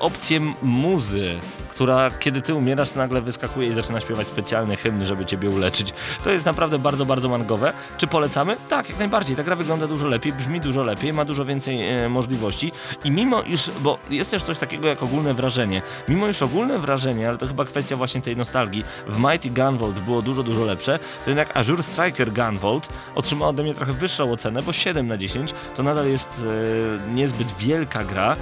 [0.00, 1.40] opcje muzy,
[1.80, 5.92] która kiedy ty umierasz nagle wyskakuje i zaczyna śpiewać specjalny hymn, żeby ciebie uleczyć.
[6.24, 7.72] To jest naprawdę bardzo, bardzo mangowe.
[7.98, 8.56] Czy polecamy?
[8.68, 9.36] Tak, jak najbardziej.
[9.36, 12.72] Ta gra wygląda dużo lepiej, brzmi dużo lepiej, ma dużo więcej e, możliwości
[13.04, 17.28] i mimo iż, bo jest też coś takiego jak ogólne wrażenie, mimo iż ogólne wrażenie,
[17.28, 21.30] ale to chyba kwestia właśnie tej nostalgii, w Mighty Gunvolt było dużo, dużo lepsze, to
[21.30, 25.82] jednak Azure Striker Gunvolt otrzymał ode mnie trochę wyższą ocenę, bo 7 na 10 to
[25.82, 28.36] nadal jest e, niezbyt wielka gra,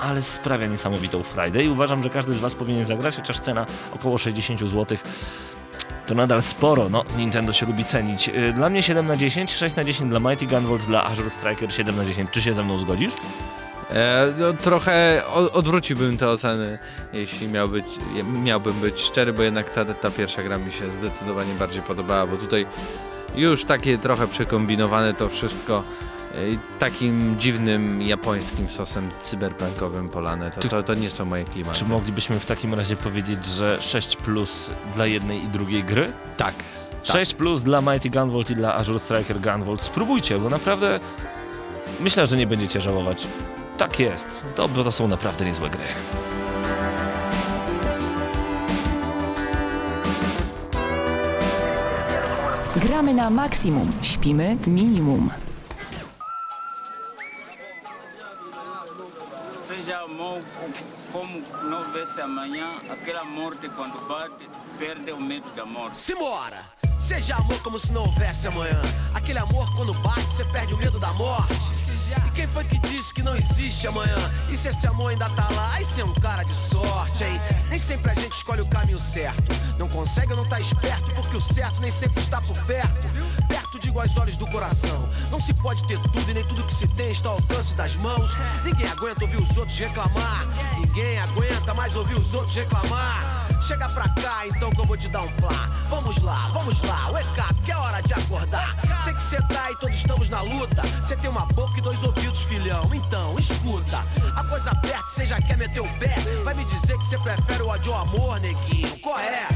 [0.00, 4.18] ale sprawia niesamowitą frajdę i uważam, że każdy z Was powinien zagrać, chociaż cena około
[4.18, 4.98] 60 zł
[6.06, 8.28] to nadal sporo, no Nintendo się lubi cenić.
[8.28, 11.72] Y, Dla mnie 7 na 10, 6 na 10 dla Mighty Gunvolt, dla Azure Striker
[11.72, 12.30] 7 na 10.
[12.30, 13.12] Czy się ze mną zgodzisz?
[13.90, 15.22] E, no, trochę
[15.52, 16.78] odwróciłbym te oceny,
[17.12, 17.86] jeśli miał być,
[18.42, 22.36] miałbym być szczery, bo jednak ta, ta pierwsza gra mi się zdecydowanie bardziej podobała, bo
[22.36, 22.66] tutaj
[23.34, 25.82] już takie trochę przekombinowane to wszystko
[26.78, 30.50] takim dziwnym japońskim sosem cyberpunkowym polane.
[30.50, 31.78] To, to, to nie są moje klimaty.
[31.78, 36.12] Czy moglibyśmy w takim razie powiedzieć, że 6 plus dla jednej i drugiej gry?
[36.36, 36.54] Tak.
[37.02, 39.82] 6 plus dla Mighty Gunvolt i dla Azure Striker Gunvolt.
[39.82, 41.00] Spróbujcie, bo naprawdę
[42.00, 43.26] myślę, że nie będziecie żałować.
[43.78, 44.28] Tak jest.
[44.54, 45.84] To, bo to są naprawdę niezłe gry.
[52.76, 55.30] Gramy na maksimum, śpimy minimum.
[61.12, 65.98] Como não houvesse amanhã, aquela morte quando bate, perde o medo da morte.
[65.98, 66.64] Simbora!
[66.98, 68.80] Seja amor como se não houvesse amanhã.
[69.14, 71.89] Aquele amor quando bate, você perde o medo da morte.
[72.26, 74.16] E quem foi que disse que não existe amanhã?
[74.48, 77.40] E se esse amor ainda tá lá, aí você é um cara de sorte, hein?
[77.68, 79.52] Nem sempre a gente escolhe o caminho certo.
[79.78, 83.08] Não consegue ou não tá esperto, porque o certo nem sempre está por perto.
[83.48, 85.08] Perto digo aos olhos do coração.
[85.30, 87.94] Não se pode ter tudo e nem tudo que se tem está ao alcance das
[87.96, 88.30] mãos.
[88.64, 90.46] Ninguém aguenta ouvir os outros reclamar.
[90.78, 93.39] Ninguém aguenta mais ouvir os outros reclamar.
[93.60, 95.70] Chega pra cá, então que eu vou te dar um plá.
[95.88, 98.74] Vamos lá, vamos lá, wake up, que é hora de acordar.
[99.04, 100.82] Sei que cê tá e todos estamos na luta.
[101.06, 102.88] Cê tem uma boca e dois ouvidos, filhão.
[102.92, 104.04] Então, escuta.
[104.34, 106.14] A coisa aperta, cê já quer meter o pé.
[106.42, 108.98] Vai me dizer que cê prefere o ódio ao amor, neguinho.
[109.00, 109.46] Qual é?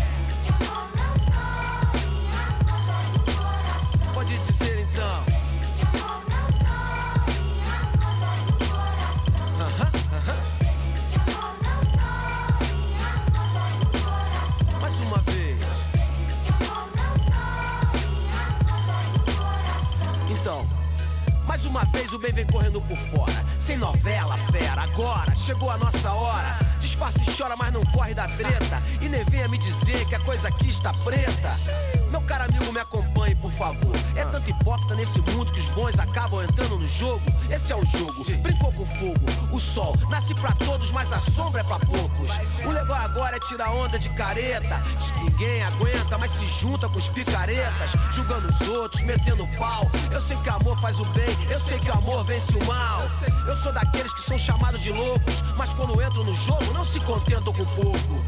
[21.75, 23.45] Uma vez o bem vem correndo por fora.
[23.59, 24.83] Sem novela, fera.
[24.83, 26.57] Agora chegou a nossa hora.
[26.79, 28.81] Disfarça e chora, mas não corre da treta.
[29.01, 31.57] E nem venha me dizer que a coisa aqui está preta.
[32.13, 32.45] Meu caro
[33.55, 33.97] favor.
[34.15, 37.23] É tanto hipócrita nesse mundo que os bons acabam entrando no jogo.
[37.51, 38.25] Esse é o jogo.
[38.43, 39.27] Brincou com fogo.
[39.53, 42.31] O sol nasce pra todos, mas a sombra é pra poucos.
[42.65, 44.83] O legal agora é tirar onda de careta.
[44.99, 47.91] Diz que Ninguém aguenta, mas se junta com os picaretas.
[48.13, 49.91] Julgando os outros, metendo pau.
[50.13, 53.03] Eu sei que amor faz o bem, eu sei que amor vence o mal.
[53.47, 57.01] Eu sou daqueles que são chamados de loucos, mas quando entram no jogo não se
[57.01, 58.25] contentam com pouco.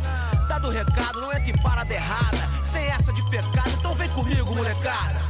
[0.49, 2.56] Dado o recado, não entra em parada errada.
[2.77, 5.22] Sem essa de pecado, então vem comigo, molecada.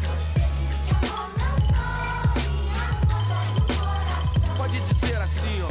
[4.56, 5.68] Pode dizer assim, ó.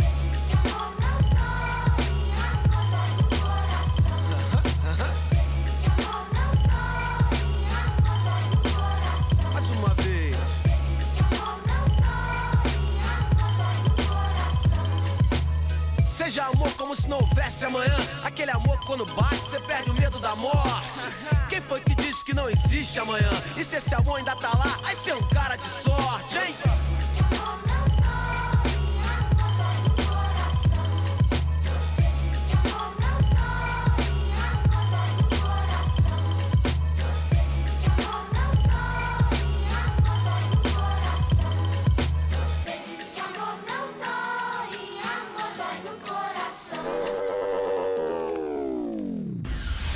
[16.02, 17.98] Seja amor como se não houvesse amanhã.
[18.24, 21.35] Aquele amor que quando bate, você perde o medo da morte.
[21.50, 23.30] Quem foi que disse que não existe amanhã?
[23.56, 26.75] E se esse amor ainda tá lá, aí você é um cara de sorte, hein?